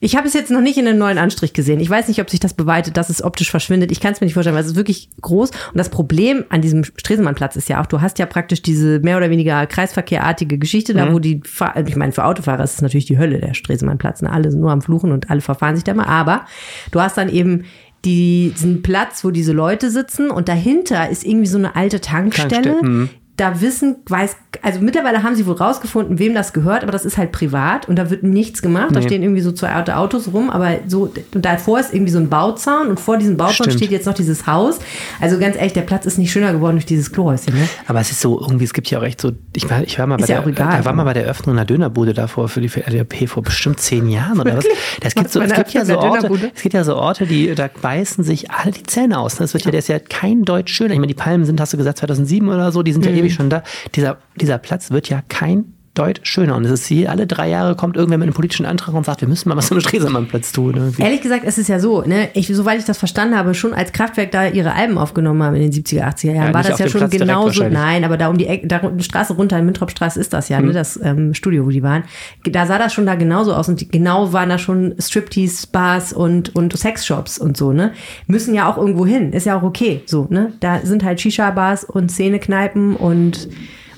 [0.00, 1.80] ich habe es jetzt noch nicht in einem neuen Anstrich gesehen.
[1.80, 3.90] Ich weiß nicht, ob sich das beweitet, dass es optisch verschwindet.
[3.92, 5.50] Ich kann es mir nicht vorstellen, weil es ist wirklich groß.
[5.50, 9.16] Und das Problem an diesem Stresemannplatz ist ja auch, du hast ja praktisch diese mehr
[9.16, 10.98] oder weniger kreisverkehrartige Geschichte, mhm.
[10.98, 11.40] da wo die,
[11.86, 14.22] ich meine, für Autofahrer ist es natürlich die Hölle, der Stresemannplatz.
[14.22, 14.30] Ne?
[14.30, 16.06] Alle sind nur am Fluchen und alle verfahren sich da mal.
[16.06, 16.46] Aber
[16.90, 17.64] du hast dann eben
[18.04, 23.08] diesen Platz, wo diese Leute sitzen und dahinter ist irgendwie so eine alte Tankstelle, Tankstelle.
[23.36, 27.18] Da wissen, weiß, also mittlerweile haben sie wohl rausgefunden, wem das gehört, aber das ist
[27.18, 28.90] halt privat und da wird nichts gemacht.
[28.90, 28.96] Nee.
[28.96, 32.18] Da stehen irgendwie so zwei alte Autos rum, aber so, und davor ist irgendwie so
[32.18, 33.74] ein Bauzaun und vor diesem Bauzaun Stimmt.
[33.74, 34.78] steht jetzt noch dieses Haus.
[35.20, 37.54] Also ganz ehrlich, der Platz ist nicht schöner geworden durch dieses Klohäuschen.
[37.54, 37.68] Ne?
[37.86, 40.06] Aber es ist so, irgendwie, es gibt ja auch echt so, ich war, ich war
[40.06, 42.60] mal bei ja der, egal, da war mal bei der Öffnung einer Dönerbude davor für
[42.60, 44.72] die RDP vor bestimmt zehn Jahren oder Wirklich?
[44.72, 45.00] was.
[45.00, 47.68] Das gibt so, es gibt ja so Orte, es gibt ja so Orte, die, da
[47.80, 49.36] beißen sich alle die Zähne aus.
[49.36, 50.92] Das wird ja, der ist ja kein Deutsch schöner.
[50.92, 53.10] Ich meine, die Palmen sind, hast du gesagt, 2007 oder so, die sind mhm.
[53.10, 53.62] ja ewig schon da.
[53.94, 56.56] Dieser dieser, dieser Platz wird ja kein Deut schöner.
[56.56, 59.22] Und es ist hier, alle drei Jahre kommt irgendwer mit einem politischen Antrag und sagt,
[59.22, 60.74] wir müssen mal was am Stresemannplatz tun.
[60.76, 61.02] Irgendwie.
[61.02, 62.28] Ehrlich gesagt, es ist ja so, ne?
[62.34, 65.70] ich, soweit ich das verstanden habe, schon als Kraftwerk da ihre Alben aufgenommen haben in
[65.70, 67.64] den 70er, 80er Jahren, ja, war das ja schon genauso.
[67.64, 70.60] Nein, aber da um die Ecke, da die Straße runter, in Mintropstraße ist das ja,
[70.60, 70.68] mhm.
[70.68, 70.72] ne?
[70.74, 72.04] das ähm, Studio, wo die waren.
[72.44, 76.12] Da sah das schon da genauso aus und die, genau waren da schon Striptease, Bars
[76.12, 77.92] und, und Sexshops und so, ne?
[78.26, 80.52] Müssen ja auch irgendwo hin, ist ja auch okay, so, ne?
[80.60, 83.48] Da sind halt Shisha-Bars und Szenekneipen und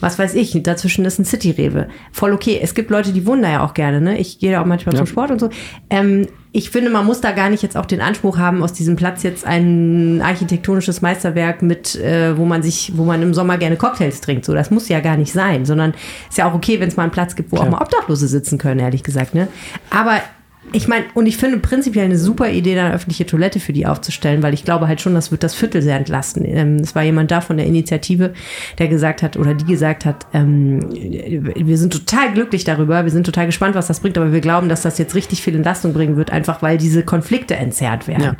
[0.00, 1.88] was weiß ich, dazwischen ist ein City-Rewe.
[2.12, 2.58] Voll okay.
[2.62, 4.18] Es gibt Leute, die wohnen da ja auch gerne, ne?
[4.18, 4.98] Ich gehe da auch manchmal Ja.
[4.98, 5.50] zum Sport und so.
[5.90, 8.96] Ähm, ich finde, man muss da gar nicht jetzt auch den Anspruch haben, aus diesem
[8.96, 13.76] Platz jetzt ein architektonisches Meisterwerk mit, äh, wo man sich, wo man im Sommer gerne
[13.76, 14.44] Cocktails trinkt.
[14.44, 15.94] So, das muss ja gar nicht sein, sondern
[16.28, 17.72] ist ja auch okay, wenn es mal einen Platz gibt, wo auch Klar.
[17.72, 19.48] mal Obdachlose sitzen können, ehrlich gesagt, ne?
[19.90, 20.20] Aber
[20.72, 23.86] ich meine, und ich finde prinzipiell eine super Idee, da eine öffentliche Toilette für die
[23.86, 26.44] aufzustellen, weil ich glaube halt schon, das wird das Viertel sehr entlasten.
[26.44, 28.32] Ähm, Es war jemand da von der Initiative,
[28.78, 33.24] der gesagt hat oder die gesagt hat, ähm, wir sind total glücklich darüber, wir sind
[33.24, 36.16] total gespannt, was das bringt, aber wir glauben, dass das jetzt richtig viel Entlastung bringen
[36.16, 38.36] wird, einfach weil diese Konflikte entzerrt werden.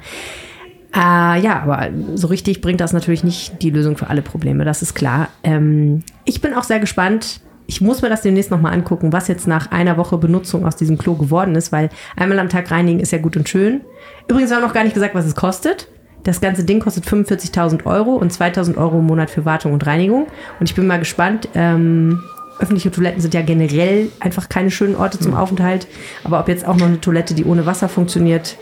[0.95, 4.83] Äh, ja, aber so richtig bringt das natürlich nicht die Lösung für alle Probleme, das
[4.83, 5.29] ist klar.
[5.45, 7.41] Ähm, ich bin auch sehr gespannt.
[7.71, 10.97] Ich muss mir das demnächst nochmal angucken, was jetzt nach einer Woche Benutzung aus diesem
[10.97, 13.83] Klo geworden ist, weil einmal am Tag reinigen ist ja gut und schön.
[14.27, 15.87] Übrigens haben wir noch gar nicht gesagt, was es kostet.
[16.25, 20.29] Das ganze Ding kostet 45.000 Euro und 2.000 Euro im Monat für Wartung und Reinigung.
[20.59, 21.51] Und ich bin mal gespannt.
[21.55, 22.23] Ähm,
[22.59, 25.89] öffentliche Toiletten sind ja generell einfach keine schönen Orte zum Aufenthalt.
[26.25, 28.57] Aber ob jetzt auch noch eine Toilette, die ohne Wasser funktioniert,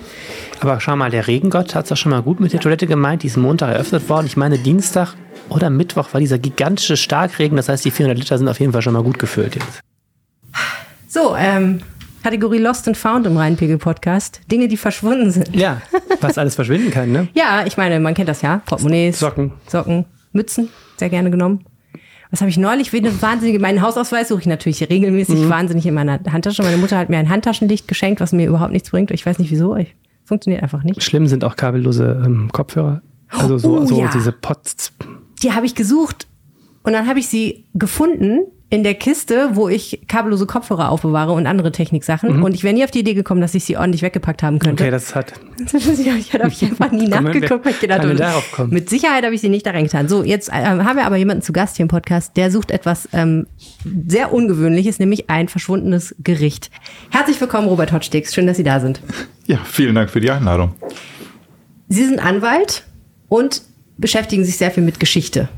[0.61, 3.23] Aber schau mal, der Regengott hat es doch schon mal gut mit der Toilette gemeint.
[3.23, 4.27] Die ist Montag eröffnet worden.
[4.27, 5.15] Ich meine, Dienstag
[5.49, 7.57] oder Mittwoch war dieser gigantische Starkregen.
[7.57, 9.81] Das heißt, die 400 Liter sind auf jeden Fall schon mal gut gefüllt jetzt.
[11.09, 11.81] So, ähm,
[12.23, 14.41] Kategorie Lost and Found im Rheinpegel-Podcast.
[14.51, 15.55] Dinge, die verschwunden sind.
[15.55, 15.81] Ja,
[16.21, 17.29] was alles verschwinden kann, ne?
[17.35, 18.61] Ja, ich meine, man kennt das ja.
[18.67, 19.53] Portemonnaies, Socken.
[19.69, 21.65] Socken, Mützen, sehr gerne genommen.
[22.31, 22.93] Was habe ich neulich?
[22.93, 26.65] Eine wahnsinnige, meinen Hausausweis suche ich natürlich regelmäßig wahnsinnig in meiner Handtasche.
[26.65, 29.13] Meine Mutter hat mir ein Handtaschenlicht geschenkt, was mir überhaupt nichts bringt.
[29.13, 29.77] Ich weiß nicht wieso.
[29.77, 29.95] Ich,
[30.27, 31.03] funktioniert einfach nicht.
[31.03, 33.01] Schlimm sind auch kabellose ähm, Kopfhörer.
[33.29, 34.11] Also so, Oh, so ja.
[34.13, 34.93] diese Pots.
[35.43, 36.27] Die habe ich gesucht
[36.83, 41.47] und dann habe ich sie gefunden in der Kiste, wo ich kabellose Kopfhörer aufbewahre und
[41.47, 42.43] andere Techniksachen.
[42.43, 44.83] Und ich wäre nie auf die Idee gekommen, dass ich sie ordentlich weggepackt haben könnte.
[44.83, 45.35] Okay, das hat.
[45.73, 48.73] ich habe ich einfach nie nachgeguckt, weil ich gedacht habe, darauf kommen?
[48.73, 50.09] mit Sicherheit habe ich sie nicht da reingetan.
[50.09, 53.09] So, jetzt äh, haben wir aber jemanden zu Gast hier im Podcast, der sucht etwas
[53.13, 53.47] ähm,
[54.09, 56.71] sehr Ungewöhnliches, nämlich ein verschwundenes Gericht.
[57.11, 58.35] Herzlich willkommen, Robert Hotstix.
[58.35, 59.01] Schön, dass Sie da sind.
[59.47, 60.75] Ja, vielen Dank für die Einladung.
[61.89, 62.85] Sie sind Anwalt
[63.29, 63.63] und
[63.97, 65.49] beschäftigen sich sehr viel mit Geschichte.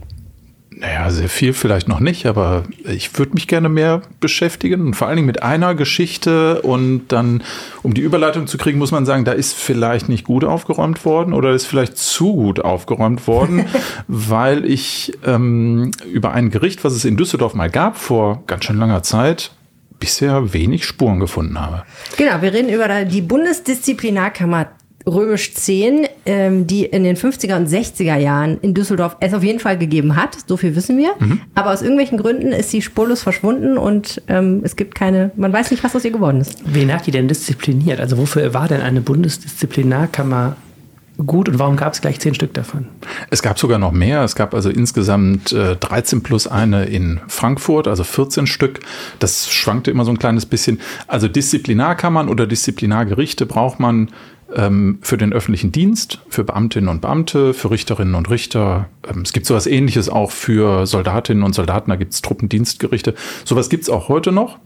[0.80, 5.08] Naja, sehr viel vielleicht noch nicht, aber ich würde mich gerne mehr beschäftigen und vor
[5.08, 7.42] allen Dingen mit einer Geschichte und dann,
[7.82, 11.32] um die Überleitung zu kriegen, muss man sagen, da ist vielleicht nicht gut aufgeräumt worden
[11.32, 13.66] oder ist vielleicht zu gut aufgeräumt worden,
[14.06, 18.78] weil ich ähm, über ein Gericht, was es in Düsseldorf mal gab, vor ganz schön
[18.78, 19.50] langer Zeit,
[19.98, 21.82] bisher wenig Spuren gefunden habe.
[22.16, 24.68] Genau, wir reden über die Bundesdisziplinarkammer
[25.08, 29.60] Römisch 10, ähm, die in den 50er und 60er Jahren in Düsseldorf es auf jeden
[29.60, 30.36] Fall gegeben hat.
[30.46, 31.10] So viel wissen wir.
[31.54, 35.70] Aber aus irgendwelchen Gründen ist sie spurlos verschwunden und ähm, es gibt keine, man weiß
[35.70, 36.62] nicht, was aus ihr geworden ist.
[36.64, 38.00] Wen hat die denn diszipliniert?
[38.00, 40.56] Also wofür war denn eine Bundesdisziplinarkammer
[41.26, 42.86] gut und warum gab es gleich zehn Stück davon?
[43.30, 44.22] Es gab sogar noch mehr.
[44.22, 48.80] Es gab also insgesamt äh, 13 plus eine in Frankfurt, also 14 Stück.
[49.18, 50.80] Das schwankte immer so ein kleines bisschen.
[51.06, 54.10] Also Disziplinarkammern oder Disziplinargerichte braucht man
[54.54, 58.88] ähm, für den öffentlichen Dienst, für Beamtinnen und Beamte, für Richterinnen und Richter.
[59.08, 61.90] Ähm, es gibt sowas ähnliches auch für Soldatinnen und Soldaten.
[61.90, 63.14] Da gibt es Truppendienstgerichte.
[63.44, 64.58] Sowas gibt es auch heute noch.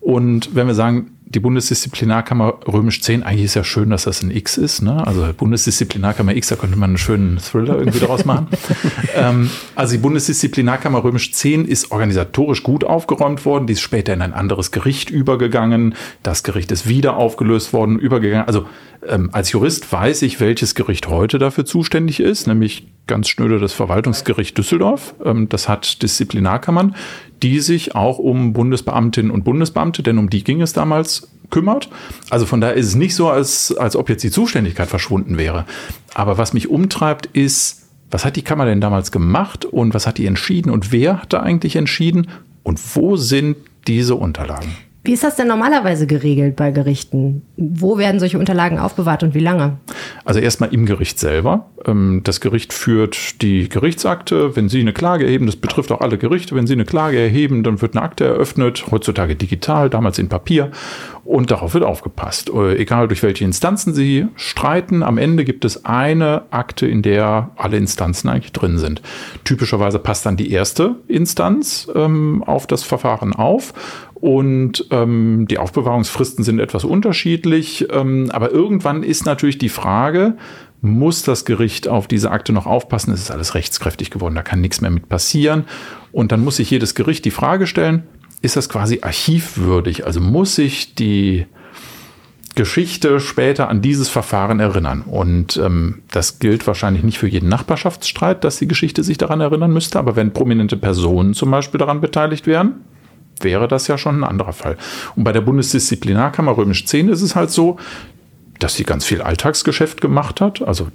[0.00, 4.30] Und wenn wir sagen, die Bundesdisziplinarkammer römisch 10, eigentlich ist ja schön, dass das ein
[4.30, 4.80] X ist.
[4.80, 5.06] Ne?
[5.06, 8.48] Also Bundesdisziplinarkammer X, da könnte man einen schönen Thriller irgendwie daraus machen.
[9.14, 13.66] ähm, also die Bundesdisziplinarkammer römisch 10 ist organisatorisch gut aufgeräumt worden.
[13.66, 15.94] Die ist später in ein anderes Gericht übergegangen.
[16.22, 18.46] Das Gericht ist wieder aufgelöst worden, übergegangen.
[18.46, 18.66] Also
[19.06, 23.72] ähm, als Jurist weiß ich, welches Gericht heute dafür zuständig ist, nämlich ganz schnöde das
[23.72, 25.14] Verwaltungsgericht Düsseldorf.
[25.24, 26.94] Ähm, das hat Disziplinarkammern,
[27.42, 31.17] die sich auch um Bundesbeamtinnen und Bundesbeamte, denn um die ging es damals,
[31.50, 31.88] kümmert.
[32.30, 35.64] Also von daher ist es nicht so, als, als ob jetzt die Zuständigkeit verschwunden wäre.
[36.14, 40.18] Aber was mich umtreibt, ist, was hat die Kammer denn damals gemacht und was hat
[40.18, 42.28] die entschieden und wer hat da eigentlich entschieden
[42.62, 44.74] und wo sind diese Unterlagen?
[45.04, 47.42] Wie ist das denn normalerweise geregelt bei Gerichten?
[47.56, 49.78] Wo werden solche Unterlagen aufbewahrt und wie lange?
[50.24, 51.66] Also erstmal im Gericht selber.
[51.86, 54.54] Ähm, Das Gericht führt die Gerichtsakte.
[54.56, 57.62] Wenn Sie eine Klage erheben, das betrifft auch alle Gerichte, wenn Sie eine Klage erheben,
[57.62, 60.72] dann wird eine Akte eröffnet, heutzutage digital, damals in Papier.
[61.24, 62.50] Und darauf wird aufgepasst.
[62.50, 67.50] Äh, Egal durch welche Instanzen Sie streiten, am Ende gibt es eine Akte, in der
[67.56, 69.00] alle Instanzen eigentlich drin sind.
[69.44, 73.72] Typischerweise passt dann die erste Instanz ähm, auf das Verfahren auf.
[74.20, 77.86] Und ähm, die Aufbewahrungsfristen sind etwas unterschiedlich.
[77.90, 80.36] Ähm, aber irgendwann ist natürlich die Frage,
[80.80, 83.12] muss das Gericht auf diese Akte noch aufpassen?
[83.12, 85.64] Es ist alles rechtskräftig geworden, da kann nichts mehr mit passieren.
[86.12, 88.04] Und dann muss sich jedes Gericht die Frage stellen,
[88.42, 90.06] ist das quasi archivwürdig?
[90.06, 91.46] Also muss sich die
[92.54, 95.02] Geschichte später an dieses Verfahren erinnern.
[95.02, 99.72] Und ähm, das gilt wahrscheinlich nicht für jeden Nachbarschaftsstreit, dass die Geschichte sich daran erinnern
[99.72, 99.98] müsste.
[99.98, 102.84] Aber wenn prominente Personen zum Beispiel daran beteiligt wären,
[103.44, 104.76] wäre das ja schon ein anderer Fall.
[105.16, 107.78] Und bei der Bundesdisziplinarkammer Römisch 10 ist es halt so,
[108.58, 110.62] dass sie ganz viel Alltagsgeschäft gemacht hat.
[110.62, 110.88] Also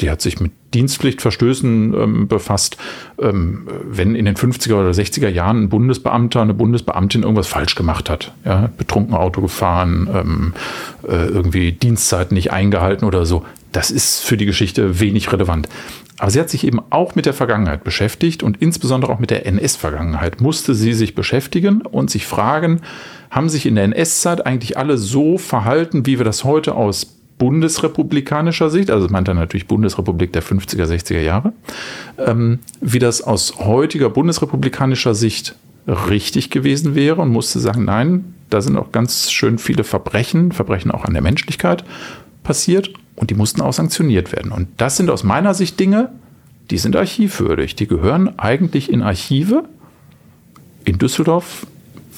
[0.00, 2.76] die hat sich mit Dienstpflichtverstößen ähm, befasst.
[3.18, 8.10] Ähm, wenn in den 50er oder 60er Jahren ein Bundesbeamter, eine Bundesbeamtin irgendwas falsch gemacht
[8.10, 10.52] hat, ja, betrunken Auto gefahren, ähm,
[11.08, 15.68] äh, irgendwie Dienstzeiten nicht eingehalten oder so, das ist für die Geschichte wenig relevant.
[16.18, 19.46] Aber sie hat sich eben auch mit der Vergangenheit beschäftigt und insbesondere auch mit der
[19.46, 22.80] NS-Vergangenheit musste sie sich beschäftigen und sich fragen,
[23.30, 28.70] haben sich in der NS-Zeit eigentlich alle so verhalten, wie wir das heute aus bundesrepublikanischer
[28.70, 31.52] Sicht, also meint er natürlich Bundesrepublik der 50er, 60er Jahre,
[32.18, 35.54] ähm, wie das aus heutiger bundesrepublikanischer Sicht
[35.86, 40.90] richtig gewesen wäre und musste sagen, nein, da sind auch ganz schön viele Verbrechen, Verbrechen
[40.90, 41.84] auch an der Menschlichkeit
[42.42, 44.52] passiert und die mussten auch sanktioniert werden.
[44.52, 46.10] Und das sind aus meiner Sicht Dinge,
[46.70, 49.64] die sind archivwürdig, die gehören eigentlich in Archive.
[50.84, 51.66] In Düsseldorf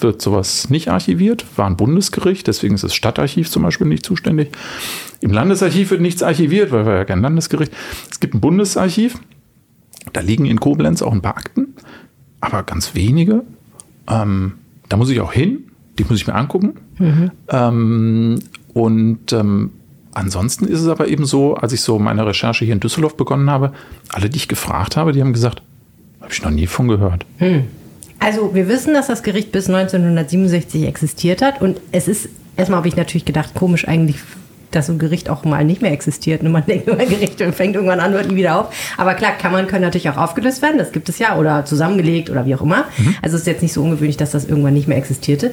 [0.01, 4.51] wird sowas nicht archiviert, war ein Bundesgericht, deswegen ist das Stadtarchiv zum Beispiel nicht zuständig.
[5.21, 7.73] Im Landesarchiv wird nichts archiviert, weil wir ja kein Landesgericht.
[8.11, 9.19] Es gibt ein Bundesarchiv,
[10.13, 11.75] da liegen in Koblenz auch ein paar Akten,
[12.41, 13.43] aber ganz wenige.
[14.09, 14.55] Ähm,
[14.89, 15.65] da muss ich auch hin,
[15.99, 16.75] die muss ich mir angucken.
[16.99, 17.31] Mhm.
[17.49, 18.39] Ähm,
[18.73, 19.71] und ähm,
[20.19, 23.51] ansonsten ist es aber eben so, als ich so meine Recherche hier in Düsseldorf begonnen
[23.51, 23.73] habe,
[24.11, 25.63] alle, die ich gefragt habe, die haben gesagt,
[26.21, 27.25] habe ich noch nie von gehört.
[27.39, 27.65] Hm.
[28.19, 32.89] Also wir wissen, dass das Gericht bis 1967 existiert hat und es ist, erstmal habe
[32.89, 34.17] ich natürlich gedacht, komisch eigentlich,
[34.73, 36.43] dass so ein Gericht auch mal nicht mehr existiert.
[36.43, 38.75] Und man denkt immer, Gericht fängt irgendwann an, hört nie wieder auf.
[38.97, 42.45] Aber klar, Kammern können natürlich auch aufgelöst werden, das gibt es ja, oder zusammengelegt oder
[42.45, 42.85] wie auch immer.
[42.99, 43.15] Mhm.
[43.23, 45.53] Also es ist jetzt nicht so ungewöhnlich, dass das irgendwann nicht mehr existierte.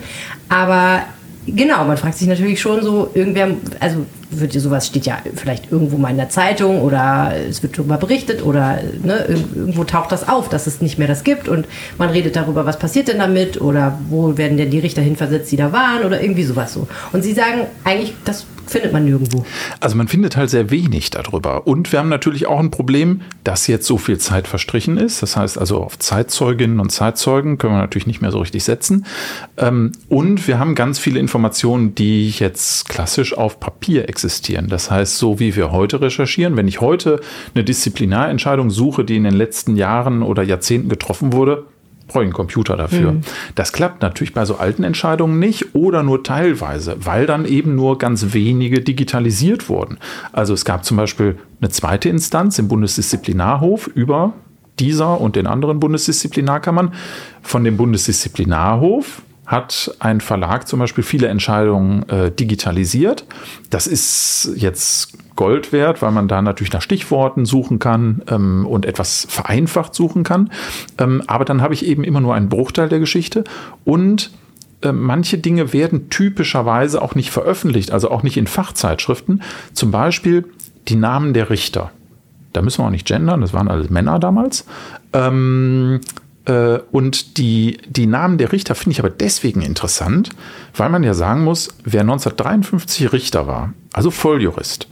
[0.50, 1.04] Aber
[1.48, 3.50] Genau, man fragt sich natürlich schon so, irgendwer,
[3.80, 7.98] also wird sowas steht ja vielleicht irgendwo mal in der Zeitung oder es wird darüber
[7.98, 11.68] berichtet oder ne, irgendwo taucht das auf, dass es nicht mehr das gibt und
[11.98, 15.58] man redet darüber, was passiert denn damit oder wo werden denn die Richter hinversetzt, die
[15.58, 16.88] da waren oder irgendwie sowas so.
[17.12, 19.46] Und sie sagen eigentlich, das findet man nirgendwo.
[19.80, 21.68] Also man findet halt sehr wenig darüber.
[21.68, 25.22] Und wir haben natürlich auch ein Problem, dass jetzt so viel Zeit verstrichen ist.
[25.22, 29.06] Das heißt also auf Zeitzeuginnen und Zeitzeugen können wir natürlich nicht mehr so richtig setzen.
[29.58, 34.68] Ähm, und wir haben ganz viele Informationen, die jetzt klassisch auf Papier existieren.
[34.70, 37.20] Das heißt, so wie wir heute recherchieren, wenn ich heute
[37.54, 41.66] eine Disziplinarentscheidung suche, die in den letzten Jahren oder Jahrzehnten getroffen wurde,
[42.08, 43.14] brauche ich einen Computer dafür.
[43.14, 43.22] Mhm.
[43.56, 47.98] Das klappt natürlich bei so alten Entscheidungen nicht oder nur teilweise, weil dann eben nur
[47.98, 49.98] ganz wenige digitalisiert wurden.
[50.32, 54.34] Also es gab zum Beispiel eine zweite Instanz im Bundesdisziplinarhof über
[54.80, 56.94] dieser und den anderen Bundesdisziplinarkammern.
[57.42, 63.26] Von dem Bundesdisziplinarhof hat ein Verlag zum Beispiel viele Entscheidungen äh, digitalisiert.
[63.70, 68.86] Das ist jetzt Gold wert, weil man da natürlich nach Stichworten suchen kann ähm, und
[68.86, 70.50] etwas vereinfacht suchen kann.
[70.98, 73.44] Ähm, aber dann habe ich eben immer nur einen Bruchteil der Geschichte
[73.84, 74.32] und
[74.82, 79.44] äh, manche Dinge werden typischerweise auch nicht veröffentlicht, also auch nicht in Fachzeitschriften.
[79.74, 80.46] Zum Beispiel
[80.88, 81.92] die Namen der Richter.
[82.54, 84.66] Da müssen wir auch nicht gendern, das waren alles Männer damals.
[85.12, 86.25] Ähm, äh,
[86.92, 90.30] und die, die Namen der Richter finde ich aber deswegen interessant,
[90.76, 94.88] weil man ja sagen muss, wer 1953 Richter war, also Volljurist,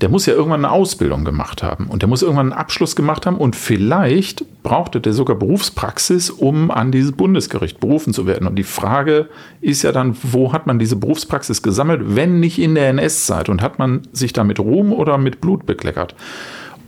[0.00, 3.26] der muss ja irgendwann eine Ausbildung gemacht haben und der muss irgendwann einen Abschluss gemacht
[3.26, 8.48] haben und vielleicht brauchte der sogar Berufspraxis, um an dieses Bundesgericht berufen zu werden.
[8.48, 9.28] Und die Frage
[9.60, 13.60] ist ja dann, wo hat man diese Berufspraxis gesammelt, wenn nicht in der NS-Zeit und
[13.60, 16.14] hat man sich da mit Ruhm oder mit Blut bekleckert?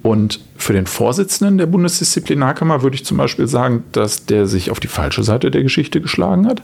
[0.02, 4.80] Und für den Vorsitzenden der Bundesdisziplinarkammer würde ich zum Beispiel sagen, dass der sich auf
[4.80, 6.62] die falsche Seite der Geschichte geschlagen hat,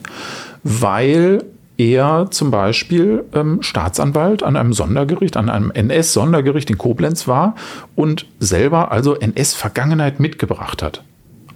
[0.65, 1.45] weil
[1.77, 7.55] er zum Beispiel ähm, Staatsanwalt an einem Sondergericht, an einem NS-Sondergericht in Koblenz war
[7.95, 11.05] und selber also NS-Vergangenheit mitgebracht hat.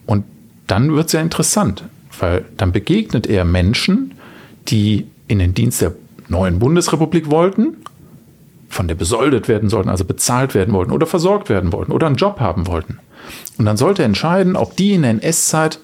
[0.07, 0.25] Und
[0.69, 1.85] dann wird es ja interessant,
[2.21, 4.15] weil dann begegnet er Menschen,
[4.69, 5.93] die in den Dienst der
[6.29, 7.79] neuen Bundesrepublik wollten,
[8.73, 12.17] von der besoldet werden sollten, also bezahlt werden wollten oder versorgt werden wollten oder einen
[12.17, 12.99] Job haben wollten.
[13.59, 15.79] Und dann sollte er entscheiden, ob die in der NS-Zeit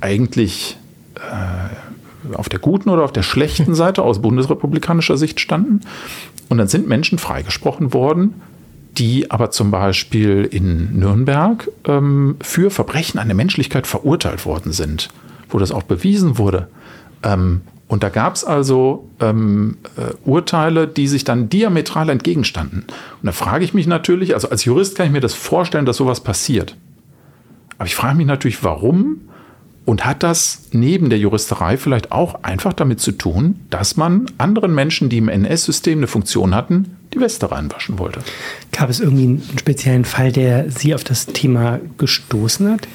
[0.00, 0.76] eigentlich
[1.14, 5.80] äh, auf der guten oder auf der schlechten Seite aus bundesrepublikanischer Sicht standen.
[6.48, 8.34] Und dann sind Menschen freigesprochen worden,
[8.96, 15.08] die aber zum Beispiel in Nürnberg ähm, für Verbrechen an der Menschlichkeit verurteilt worden sind,
[15.50, 16.66] wo das auch bewiesen wurde.
[17.22, 22.80] Ähm, und da gab es also ähm, äh, Urteile, die sich dann diametral entgegenstanden.
[22.80, 25.96] Und da frage ich mich natürlich, also als Jurist kann ich mir das vorstellen, dass
[25.96, 26.76] sowas passiert.
[27.78, 29.22] Aber ich frage mich natürlich, warum
[29.86, 34.74] und hat das neben der Juristerei vielleicht auch einfach damit zu tun, dass man anderen
[34.74, 38.20] Menschen, die im NS-System eine Funktion hatten, die Weste reinwaschen wollte.
[38.70, 42.86] Gab es irgendwie einen speziellen Fall, der Sie auf das Thema gestoßen hat?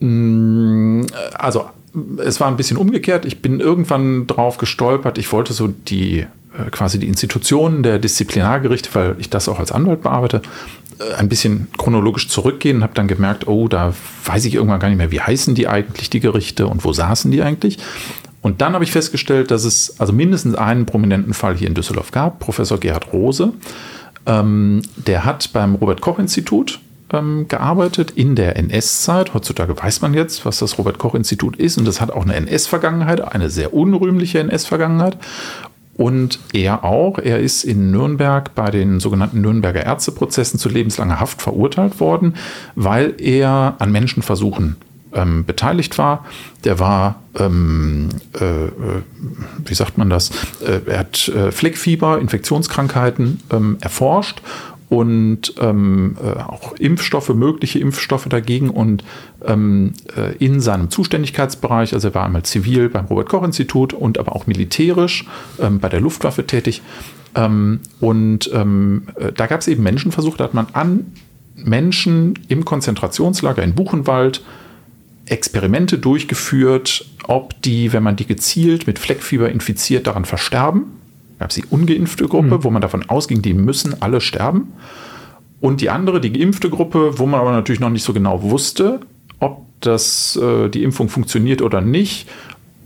[0.00, 1.70] Mm, also
[2.18, 3.24] es war ein bisschen umgekehrt.
[3.24, 5.18] Ich bin irgendwann drauf gestolpert.
[5.18, 6.26] Ich wollte so die
[6.58, 10.42] äh, quasi die Institutionen der Disziplinargerichte, weil ich das auch als Anwalt bearbeite,
[10.98, 13.94] äh, ein bisschen chronologisch zurückgehen und habe dann gemerkt, oh, da
[14.24, 17.30] weiß ich irgendwann gar nicht mehr, wie heißen die eigentlich, die Gerichte und wo saßen
[17.30, 17.78] die eigentlich.
[18.42, 22.12] Und dann habe ich festgestellt, dass es also mindestens einen prominenten Fall hier in Düsseldorf
[22.12, 23.52] gab, Professor Gerhard Rose.
[24.24, 26.78] Ähm, der hat beim Robert Koch Institut
[27.12, 29.34] ähm, gearbeitet in der NS-Zeit.
[29.34, 32.34] Heutzutage weiß man jetzt, was das Robert Koch Institut ist und das hat auch eine
[32.34, 35.18] NS-Vergangenheit, eine sehr unrühmliche NS-Vergangenheit.
[35.96, 41.40] Und er auch, er ist in Nürnberg bei den sogenannten Nürnberger Ärzteprozessen zu lebenslanger Haft
[41.40, 42.34] verurteilt worden,
[42.74, 44.76] weil er an Menschenversuchen
[45.14, 46.26] ähm, beteiligt war.
[46.64, 48.70] Der war, ähm, äh, äh
[49.64, 50.30] wie sagt man das,
[50.60, 54.42] äh, er hat äh, Fleckfieber, Infektionskrankheiten ähm, erforscht
[54.88, 58.70] und ähm, äh, auch Impfstoffe, mögliche Impfstoffe dagegen.
[58.70, 59.02] Und
[59.44, 64.18] ähm, äh, in seinem Zuständigkeitsbereich, also er war einmal zivil beim Robert Koch Institut und
[64.18, 65.26] aber auch militärisch
[65.60, 66.82] ähm, bei der Luftwaffe tätig.
[67.34, 71.12] Ähm, und ähm, äh, da gab es eben Menschenversuche, da hat man an
[71.56, 74.44] Menschen im Konzentrationslager in Buchenwald
[75.28, 80.84] Experimente durchgeführt, ob die, wenn man die gezielt mit Fleckfieber infiziert, daran versterben
[81.38, 82.64] gab es die ungeimpfte Gruppe, mhm.
[82.64, 84.72] wo man davon ausging, die müssen alle sterben.
[85.60, 89.00] Und die andere, die geimpfte Gruppe, wo man aber natürlich noch nicht so genau wusste,
[89.40, 92.28] ob das, äh, die Impfung funktioniert oder nicht.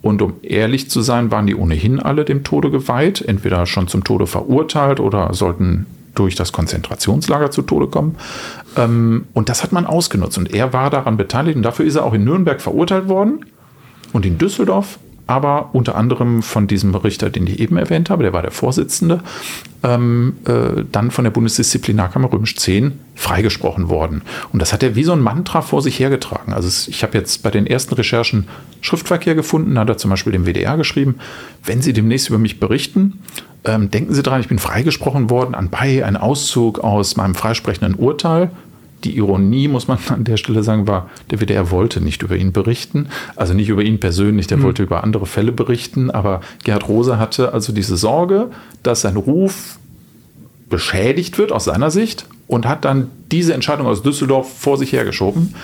[0.02, 4.04] Und um ehrlich zu sein, waren die ohnehin alle dem Tode geweiht, entweder schon zum
[4.04, 8.16] Tode verurteilt oder sollten durch das Konzentrationslager zu Tode kommen.
[8.76, 10.38] Ähm, und das hat man ausgenutzt.
[10.38, 13.44] Und er war daran beteiligt und dafür ist er auch in Nürnberg verurteilt worden
[14.12, 14.98] und in Düsseldorf
[15.30, 19.20] aber unter anderem von diesem Richter, den ich eben erwähnt habe, der war der Vorsitzende,
[19.84, 24.22] ähm, äh, dann von der Bundesdisziplinarkammer Römisch 10 freigesprochen worden.
[24.52, 26.52] Und das hat er wie so ein Mantra vor sich hergetragen.
[26.52, 28.48] Also es, ich habe jetzt bei den ersten Recherchen
[28.80, 31.20] Schriftverkehr gefunden, da hat er zum Beispiel dem WDR geschrieben,
[31.64, 33.20] wenn Sie demnächst über mich berichten,
[33.64, 38.50] ähm, denken Sie daran, ich bin freigesprochen worden, anbei ein Auszug aus meinem freisprechenden Urteil,
[39.04, 42.52] die Ironie, muss man an der Stelle sagen, war, der WDR wollte nicht über ihn
[42.52, 43.08] berichten.
[43.36, 44.62] Also nicht über ihn persönlich, der mhm.
[44.62, 46.10] wollte über andere Fälle berichten.
[46.10, 48.50] Aber Gerhard Rose hatte also diese Sorge,
[48.82, 49.78] dass sein Ruf
[50.68, 55.54] beschädigt wird aus seiner Sicht und hat dann diese Entscheidung aus Düsseldorf vor sich hergeschoben.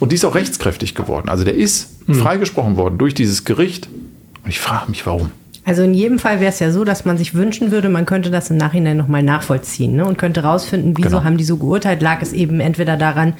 [0.00, 1.28] Und die ist auch rechtskräftig geworden.
[1.28, 2.14] Also der ist mhm.
[2.14, 3.88] freigesprochen worden durch dieses Gericht.
[4.42, 5.30] Und ich frage mich, warum.
[5.64, 8.30] Also in jedem Fall wäre es ja so, dass man sich wünschen würde, man könnte
[8.30, 10.04] das im Nachhinein nochmal nachvollziehen ne?
[10.04, 11.24] und könnte rausfinden, wieso genau.
[11.24, 12.02] haben die so geurteilt.
[12.02, 13.32] Lag es eben entweder daran,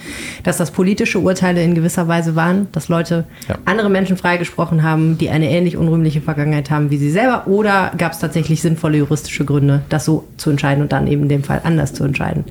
[0.43, 3.59] dass das politische Urteile in gewisser Weise waren, dass Leute ja.
[3.67, 8.13] andere Menschen freigesprochen haben, die eine ähnlich unrühmliche Vergangenheit haben wie sie selber, oder gab
[8.13, 11.61] es tatsächlich sinnvolle juristische Gründe, das so zu entscheiden und dann eben in dem Fall
[11.65, 12.45] anders zu entscheiden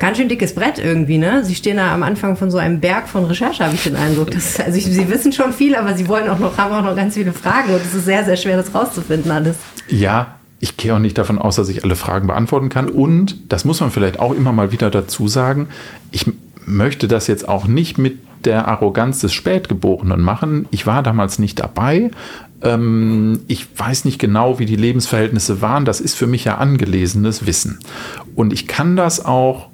[0.00, 1.44] ganz schön dickes Brett irgendwie, ne?
[1.44, 4.32] Sie stehen da am Anfang von so einem Berg von Recherche, habe ich den Eindruck.
[4.32, 6.96] Das, also ich, Sie wissen schon viel, aber Sie wollen auch noch, haben auch noch
[6.96, 9.56] ganz viele Fragen und es ist sehr, sehr schwer, das rauszufinden alles.
[9.88, 12.88] Ja, ich gehe auch nicht davon aus, dass ich alle Fragen beantworten kann.
[12.88, 15.68] Und das muss man vielleicht auch immer mal wieder dazu sagen.
[16.10, 16.26] Ich
[16.66, 20.66] möchte das jetzt auch nicht mit der Arroganz des Spätgeborenen machen.
[20.70, 22.10] Ich war damals nicht dabei.
[22.62, 25.86] Ähm, ich weiß nicht genau, wie die Lebensverhältnisse waren.
[25.86, 27.78] Das ist für mich ja angelesenes Wissen.
[28.34, 29.69] Und ich kann das auch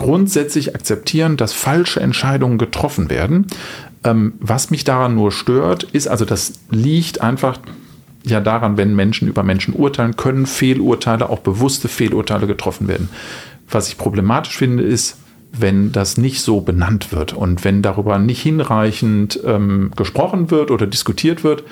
[0.00, 3.48] grundsätzlich akzeptieren, dass falsche Entscheidungen getroffen werden.
[4.02, 7.58] Ähm, was mich daran nur stört, ist, also das liegt einfach
[8.24, 13.10] ja daran, wenn Menschen über Menschen urteilen, können Fehlurteile, auch bewusste Fehlurteile getroffen werden.
[13.68, 15.18] Was ich problematisch finde, ist,
[15.52, 20.86] wenn das nicht so benannt wird und wenn darüber nicht hinreichend ähm, gesprochen wird oder
[20.86, 21.64] diskutiert wird,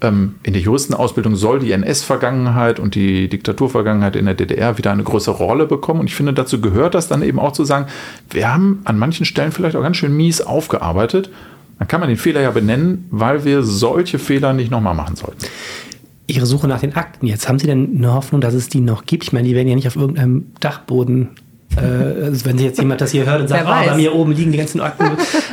[0.00, 5.02] ähm, in der Juristenausbildung soll die NS-Vergangenheit und die Diktaturvergangenheit in der DDR wieder eine
[5.02, 6.00] größere Rolle bekommen.
[6.00, 7.86] Und ich finde, dazu gehört das dann eben auch zu sagen,
[8.30, 11.30] wir haben an manchen Stellen vielleicht auch ganz schön mies aufgearbeitet.
[11.78, 15.44] Dann kann man den Fehler ja benennen, weil wir solche Fehler nicht nochmal machen sollten.
[16.28, 19.06] Ihre Suche nach den Akten jetzt, haben Sie denn eine Hoffnung, dass es die noch
[19.06, 19.24] gibt?
[19.24, 21.28] Ich meine, die werden ja nicht auf irgendeinem Dachboden
[21.76, 24.32] äh, also wenn sich jetzt jemand das hier hört und sagt, oh, bei mir oben
[24.32, 25.04] liegen die ganzen Akten.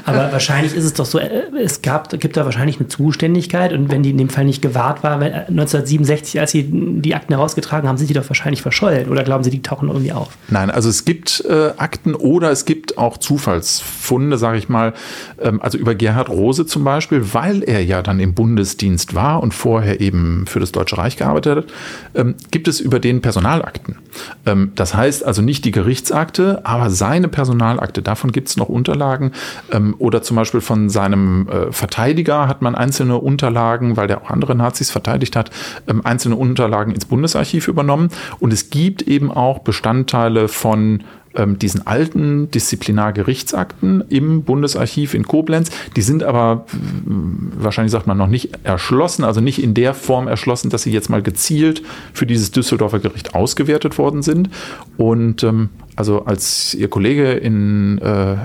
[0.05, 3.91] Aber wahrscheinlich ist es doch so, äh, es gab, gibt da wahrscheinlich eine Zuständigkeit und
[3.91, 7.97] wenn die in dem Fall nicht gewahrt war, 1967, als sie die Akten herausgetragen haben,
[7.97, 9.09] sind die doch wahrscheinlich verschollen.
[9.09, 10.29] Oder glauben Sie, die tauchen irgendwie auf?
[10.49, 14.93] Nein, also es gibt äh, Akten oder es gibt auch Zufallsfunde, sage ich mal.
[15.41, 19.53] Ähm, also über Gerhard Rose zum Beispiel, weil er ja dann im Bundesdienst war und
[19.53, 21.65] vorher eben für das Deutsche Reich gearbeitet hat,
[22.15, 23.97] ähm, gibt es über den Personalakten.
[24.45, 28.01] Ähm, das heißt also nicht die Gerichtsakte, aber seine Personalakte.
[28.01, 29.31] Davon gibt es noch Unterlagen.
[29.71, 34.29] Ähm, oder zum Beispiel von seinem äh, Verteidiger hat man einzelne Unterlagen, weil der auch
[34.29, 35.51] andere Nazis verteidigt hat,
[35.87, 38.09] ähm, einzelne Unterlagen ins Bundesarchiv übernommen.
[38.39, 41.03] Und es gibt eben auch Bestandteile von
[41.35, 45.71] ähm, diesen alten Disziplinargerichtsakten im Bundesarchiv in Koblenz.
[45.95, 46.65] Die sind aber,
[47.05, 51.09] wahrscheinlich sagt man noch nicht erschlossen, also nicht in der Form erschlossen, dass sie jetzt
[51.09, 51.81] mal gezielt
[52.13, 54.49] für dieses Düsseldorfer Gericht ausgewertet worden sind.
[54.97, 58.37] Und ähm, also als Ihr Kollege in äh, äh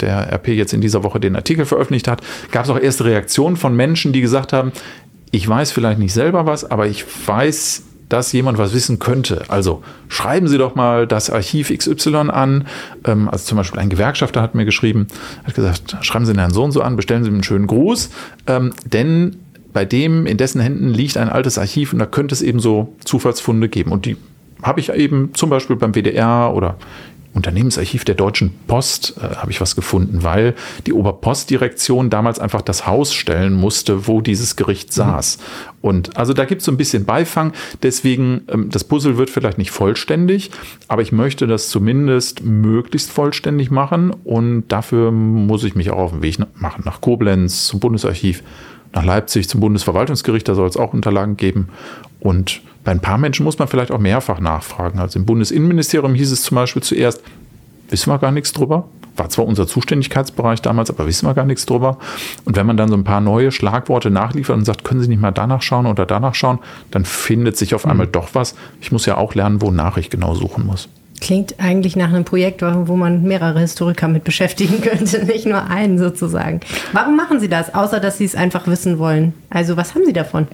[0.00, 3.56] der RP jetzt in dieser Woche den Artikel veröffentlicht hat, gab es auch erste Reaktionen
[3.56, 4.72] von Menschen, die gesagt haben,
[5.30, 9.44] ich weiß vielleicht nicht selber was, aber ich weiß, dass jemand was wissen könnte.
[9.48, 12.66] Also schreiben Sie doch mal das Archiv XY an.
[13.04, 15.06] Ähm, also zum Beispiel ein Gewerkschafter hat mir geschrieben,
[15.44, 17.66] hat gesagt, schreiben Sie den Herrn so und so an, bestellen Sie ihm einen schönen
[17.66, 18.10] Gruß,
[18.46, 19.36] ähm, denn
[19.72, 22.94] bei dem, in dessen Händen liegt ein altes Archiv und da könnte es eben so
[23.04, 23.92] Zufallsfunde geben.
[23.92, 24.16] Und die
[24.62, 26.76] habe ich eben zum Beispiel beim WDR oder
[27.36, 30.54] Unternehmensarchiv der Deutschen Post äh, habe ich was gefunden, weil
[30.86, 34.92] die Oberpostdirektion damals einfach das Haus stellen musste, wo dieses Gericht mhm.
[34.92, 35.38] saß.
[35.38, 35.76] Mhm.
[35.82, 37.52] Und also da gibt es so ein bisschen Beifang.
[37.82, 40.50] Deswegen, ähm, das Puzzle wird vielleicht nicht vollständig,
[40.88, 44.10] aber ich möchte das zumindest möglichst vollständig machen.
[44.24, 48.42] Und dafür muss ich mich auch auf den Weg machen nach Koblenz, zum Bundesarchiv,
[48.94, 50.48] nach Leipzig, zum Bundesverwaltungsgericht.
[50.48, 51.68] Da soll es auch Unterlagen geben.
[52.18, 55.00] Und bei ein paar Menschen muss man vielleicht auch mehrfach nachfragen.
[55.00, 57.20] Also im Bundesinnenministerium hieß es zum Beispiel zuerst,
[57.90, 58.86] wissen wir gar nichts drüber.
[59.16, 61.98] War zwar unser Zuständigkeitsbereich damals, aber wissen wir gar nichts drüber.
[62.44, 65.20] Und wenn man dann so ein paar neue Schlagworte nachliefert und sagt, können Sie nicht
[65.20, 66.60] mal danach schauen oder danach schauen,
[66.92, 68.12] dann findet sich auf einmal mhm.
[68.12, 68.54] doch was.
[68.80, 70.88] Ich muss ja auch lernen, wonach ich genau suchen muss.
[71.20, 75.98] Klingt eigentlich nach einem Projekt, wo man mehrere Historiker mit beschäftigen könnte, nicht nur einen
[75.98, 76.60] sozusagen.
[76.92, 79.34] Warum machen Sie das, außer dass Sie es einfach wissen wollen?
[79.50, 80.46] Also was haben Sie davon?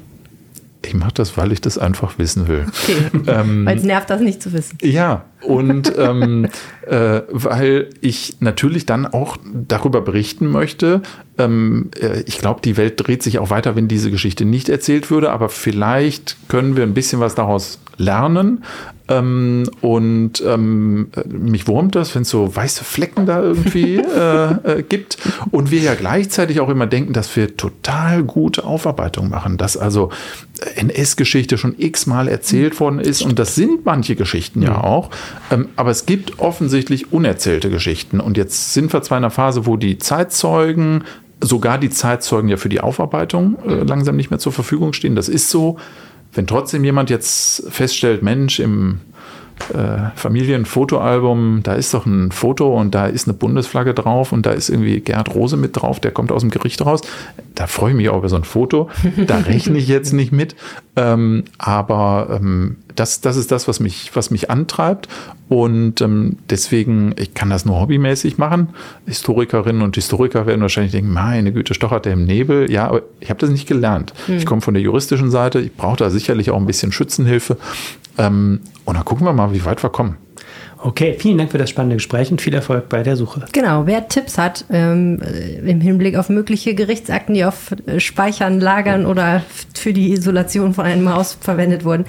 [0.92, 2.66] Ich mache das, weil ich das einfach wissen will.
[2.68, 2.96] Okay.
[3.32, 4.76] Ähm, weil es nervt, das nicht zu wissen.
[4.82, 6.48] Ja, und ähm,
[6.86, 11.00] äh, weil ich natürlich dann auch darüber berichten möchte.
[11.38, 15.10] Ähm, äh, ich glaube, die Welt dreht sich auch weiter, wenn diese Geschichte nicht erzählt
[15.10, 18.64] würde, aber vielleicht können wir ein bisschen was daraus lernen.
[19.18, 24.82] Ähm, und ähm, mich wurmt das, wenn es so weiße Flecken da irgendwie äh, äh,
[24.82, 25.18] gibt.
[25.50, 30.10] Und wir ja gleichzeitig auch immer denken, dass wir total gute Aufarbeitung machen, dass also
[30.76, 33.22] NS-Geschichte schon x-mal erzählt worden ist.
[33.22, 35.10] Und das sind manche Geschichten ja auch.
[35.50, 38.20] Ähm, aber es gibt offensichtlich unerzählte Geschichten.
[38.20, 41.04] Und jetzt sind wir zwar in einer Phase, wo die Zeitzeugen
[41.44, 45.16] sogar die Zeitzeugen ja für die Aufarbeitung äh, langsam nicht mehr zur Verfügung stehen.
[45.16, 45.78] Das ist so.
[46.32, 49.00] Wenn trotzdem jemand jetzt feststellt, Mensch, im
[49.74, 54.50] äh, Familienfotoalbum, da ist doch ein Foto und da ist eine Bundesflagge drauf und da
[54.50, 57.02] ist irgendwie Gerd Rose mit drauf, der kommt aus dem Gericht raus.
[57.54, 58.88] Da freue ich mich auch über so ein Foto.
[59.26, 60.56] Da rechne ich jetzt nicht mit.
[60.96, 65.08] Ähm, aber ähm, das, das ist das, was mich, was mich antreibt.
[65.48, 68.70] Und ähm, deswegen, ich kann das nur hobbymäßig machen.
[69.06, 72.70] Historikerinnen und Historiker werden wahrscheinlich denken, meine Güte, stochert der im Nebel.
[72.70, 74.12] Ja, aber ich habe das nicht gelernt.
[74.26, 74.36] Hm.
[74.38, 75.60] Ich komme von der juristischen Seite.
[75.60, 77.56] Ich brauche da sicherlich auch ein bisschen Schützenhilfe.
[78.18, 80.16] Ähm, und dann gucken wir mal, wie weit wir kommen.
[80.84, 83.44] Okay, vielen Dank für das spannende Gespräch und viel Erfolg bei der Suche.
[83.52, 85.20] Genau, wer Tipps hat ähm,
[85.64, 89.42] im Hinblick auf mögliche Gerichtsakten, die auf äh, Speichern, Lagern oder
[89.74, 92.04] für die Isolation von einem Haus verwendet wurden,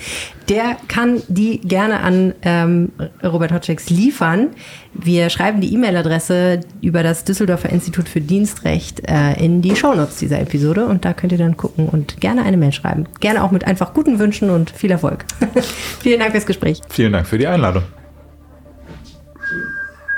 [0.50, 2.92] der kann die gerne an ähm,
[3.24, 4.50] Robert Hotcheks liefern.
[4.94, 10.40] Wir schreiben die E-Mail-Adresse über das Düsseldorfer Institut für Dienstrecht äh, in die Shownotes dieser
[10.40, 13.06] Episode und da könnt ihr dann gucken und gerne eine Mail schreiben.
[13.20, 15.26] Gerne auch mit einfach guten Wünschen und viel Erfolg.
[16.02, 16.82] Vielen Dank fürs Gespräch.
[16.90, 17.84] Vielen Dank für die Einladung.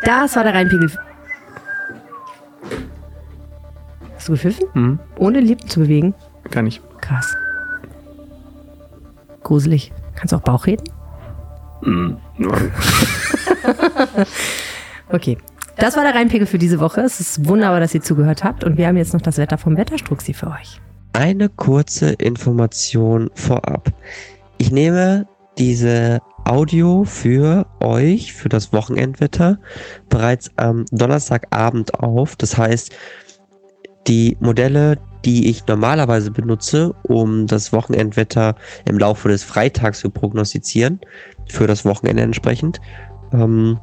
[0.03, 0.91] Das war der Rheinpegel.
[4.15, 4.67] Hast du gepfiffen?
[4.73, 4.99] Mhm.
[5.17, 6.13] Ohne Lippen zu bewegen?
[6.51, 6.81] Kann ich.
[7.01, 7.35] Krass.
[9.43, 9.91] Gruselig.
[10.15, 10.83] Kannst du auch Bauch reden?
[11.81, 12.17] Mhm.
[15.09, 15.37] okay.
[15.77, 17.01] Das war der Rheinpegel für diese Woche.
[17.01, 18.63] Es ist wunderbar, dass ihr zugehört habt.
[18.63, 20.79] Und wir haben jetzt noch das Wetter vom Wetterstruxi für euch.
[21.13, 23.91] Eine kurze Information vorab.
[24.57, 25.27] Ich nehme
[25.57, 29.59] diese Audio für euch, für das Wochenendwetter,
[30.09, 32.35] bereits am Donnerstagabend auf.
[32.35, 32.95] Das heißt,
[34.07, 38.55] die Modelle, die ich normalerweise benutze, um das Wochenendwetter
[38.87, 40.99] im Laufe des Freitags zu prognostizieren,
[41.49, 42.79] für das Wochenende entsprechend,
[43.33, 43.79] ähm,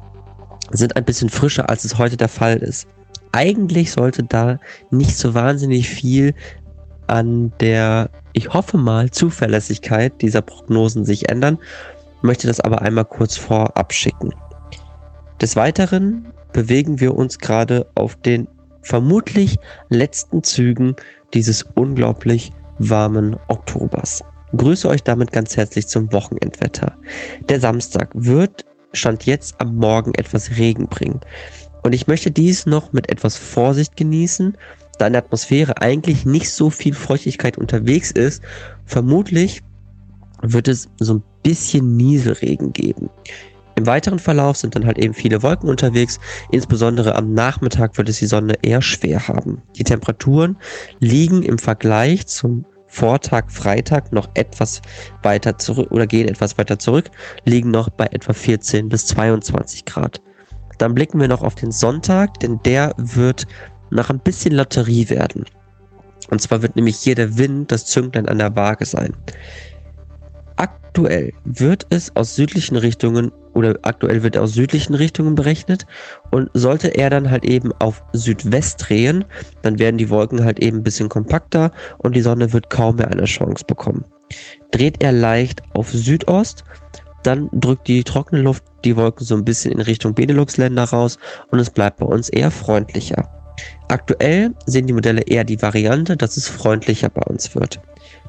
[0.71, 2.87] sind ein bisschen frischer, als es heute der Fall ist.
[3.33, 4.59] Eigentlich sollte da
[4.89, 6.33] nicht so wahnsinnig viel
[7.07, 11.57] an der, ich hoffe mal, Zuverlässigkeit dieser Prognosen sich ändern
[12.23, 14.33] möchte das aber einmal kurz vorab schicken.
[15.41, 18.47] Des Weiteren bewegen wir uns gerade auf den
[18.81, 19.57] vermutlich
[19.89, 20.95] letzten Zügen
[21.33, 24.23] dieses unglaublich warmen Oktobers.
[24.55, 26.95] Grüße euch damit ganz herzlich zum Wochenendwetter.
[27.49, 31.19] Der Samstag wird Stand jetzt am Morgen etwas Regen bringen.
[31.81, 34.55] Und ich möchte dies noch mit etwas Vorsicht genießen,
[34.99, 38.43] da in der Atmosphäre eigentlich nicht so viel Feuchtigkeit unterwegs ist.
[38.85, 39.63] Vermutlich
[40.43, 43.09] wird es so ein bisschen Nieselregen geben.
[43.75, 46.19] Im weiteren Verlauf sind dann halt eben viele Wolken unterwegs.
[46.51, 49.63] Insbesondere am Nachmittag wird es die Sonne eher schwer haben.
[49.75, 50.57] Die Temperaturen
[50.99, 54.79] liegen im Vergleich zum Vortag Freitag noch etwas
[55.23, 57.09] weiter zurück oder gehen etwas weiter zurück,
[57.43, 60.21] liegen noch bei etwa 14 bis 22 Grad.
[60.77, 63.47] Dann blicken wir noch auf den Sonntag, denn der wird
[63.89, 65.45] nach ein bisschen Lotterie werden.
[66.29, 69.13] Und zwar wird nämlich hier der Wind das Zünglein an der Waage sein.
[70.55, 75.85] Aktuell wird es aus südlichen Richtungen oder aktuell wird aus südlichen Richtungen berechnet
[76.31, 79.25] und sollte er dann halt eben auf Südwest drehen,
[79.61, 83.09] dann werden die Wolken halt eben ein bisschen kompakter und die Sonne wird kaum mehr
[83.09, 84.05] eine Chance bekommen.
[84.71, 86.63] Dreht er leicht auf Südost,
[87.23, 91.17] dann drückt die trockene Luft die Wolken so ein bisschen in Richtung Benelux-Länder raus
[91.51, 93.29] und es bleibt bei uns eher freundlicher.
[93.87, 97.79] Aktuell sehen die Modelle eher die Variante, dass es freundlicher bei uns wird.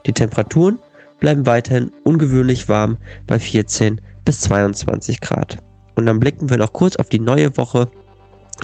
[0.07, 0.79] Die Temperaturen
[1.21, 5.59] bleiben weiterhin ungewöhnlich warm bei 14 bis 22 Grad.
[5.97, 7.89] Und dann blicken wir noch kurz auf die neue Woche,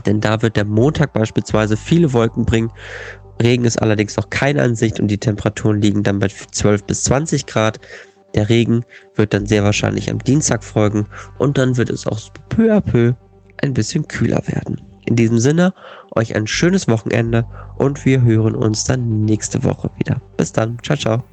[0.07, 2.71] denn da wird der Montag beispielsweise viele Wolken bringen.
[3.43, 7.47] Regen ist allerdings noch keine Ansicht und die Temperaturen liegen dann bei 12 bis 20
[7.47, 7.81] Grad.
[8.35, 8.85] Der Regen
[9.15, 11.07] wird dann sehr wahrscheinlich am Dienstag folgen
[11.39, 13.15] und dann wird es auch peu à peu
[13.63, 14.81] ein bisschen kühler werden.
[15.07, 15.75] In diesem Sinne,
[16.15, 17.45] euch ein schönes Wochenende
[17.79, 20.21] und wir hören uns dann nächste Woche wieder.
[20.37, 20.79] Bis dann.
[20.83, 21.25] Ciao, ciao.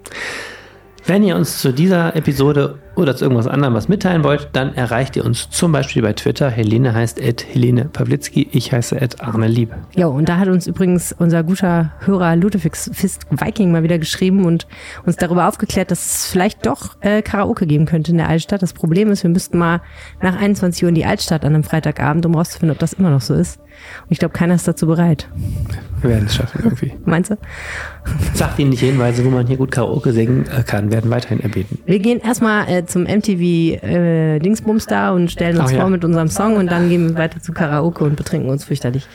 [1.07, 5.15] Wenn ihr uns zu dieser Episode oder zu irgendwas anderem was mitteilen wollt, dann erreicht
[5.15, 6.49] ihr uns zum Beispiel bei Twitter.
[6.49, 9.73] Helene heißt at Helene Pawlitzki, ich heiße at Arne Lieb.
[9.95, 14.45] Ja, und da hat uns übrigens unser guter Hörer Ludwig Fist Viking mal wieder geschrieben
[14.45, 14.67] und
[15.05, 18.61] uns darüber aufgeklärt, dass es vielleicht doch äh, Karaoke geben könnte in der Altstadt.
[18.61, 19.81] Das Problem ist, wir müssten mal
[20.21, 23.21] nach 21 Uhr in die Altstadt an einem Freitagabend, um rauszufinden, ob das immer noch
[23.21, 23.59] so ist.
[24.01, 25.27] Und ich glaube, keiner ist dazu bereit.
[26.01, 26.93] Wir werden es schaffen irgendwie.
[27.05, 27.37] Meinst du?
[28.33, 31.79] Sagt Ihnen nicht Hinweise, wo man hier gut Karaoke singen äh, kann, werden weiterhin erbeten.
[31.85, 35.81] Wir gehen erstmal äh, zum MTV äh, Dingsbums da und stellen uns Ach ja.
[35.81, 39.07] vor mit unserem Song und dann gehen wir weiter zu Karaoke und betrinken uns fürchterlich.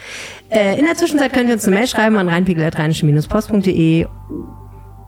[0.50, 4.06] Äh, in der Zwischenzeit könnt ihr uns eine Mail schreiben an reinpegel.rheinische-post.de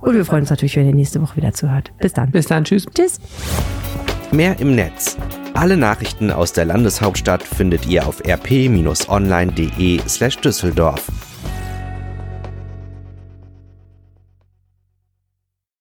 [0.00, 1.92] und wir freuen uns natürlich, wenn ihr nächste Woche wieder zuhört.
[1.98, 2.30] Bis dann.
[2.30, 2.86] Bis dann, tschüss.
[2.94, 3.20] Tschüss.
[4.32, 5.16] Mehr im Netz.
[5.54, 11.06] Alle Nachrichten aus der Landeshauptstadt findet ihr auf rp-online.de slash Düsseldorf.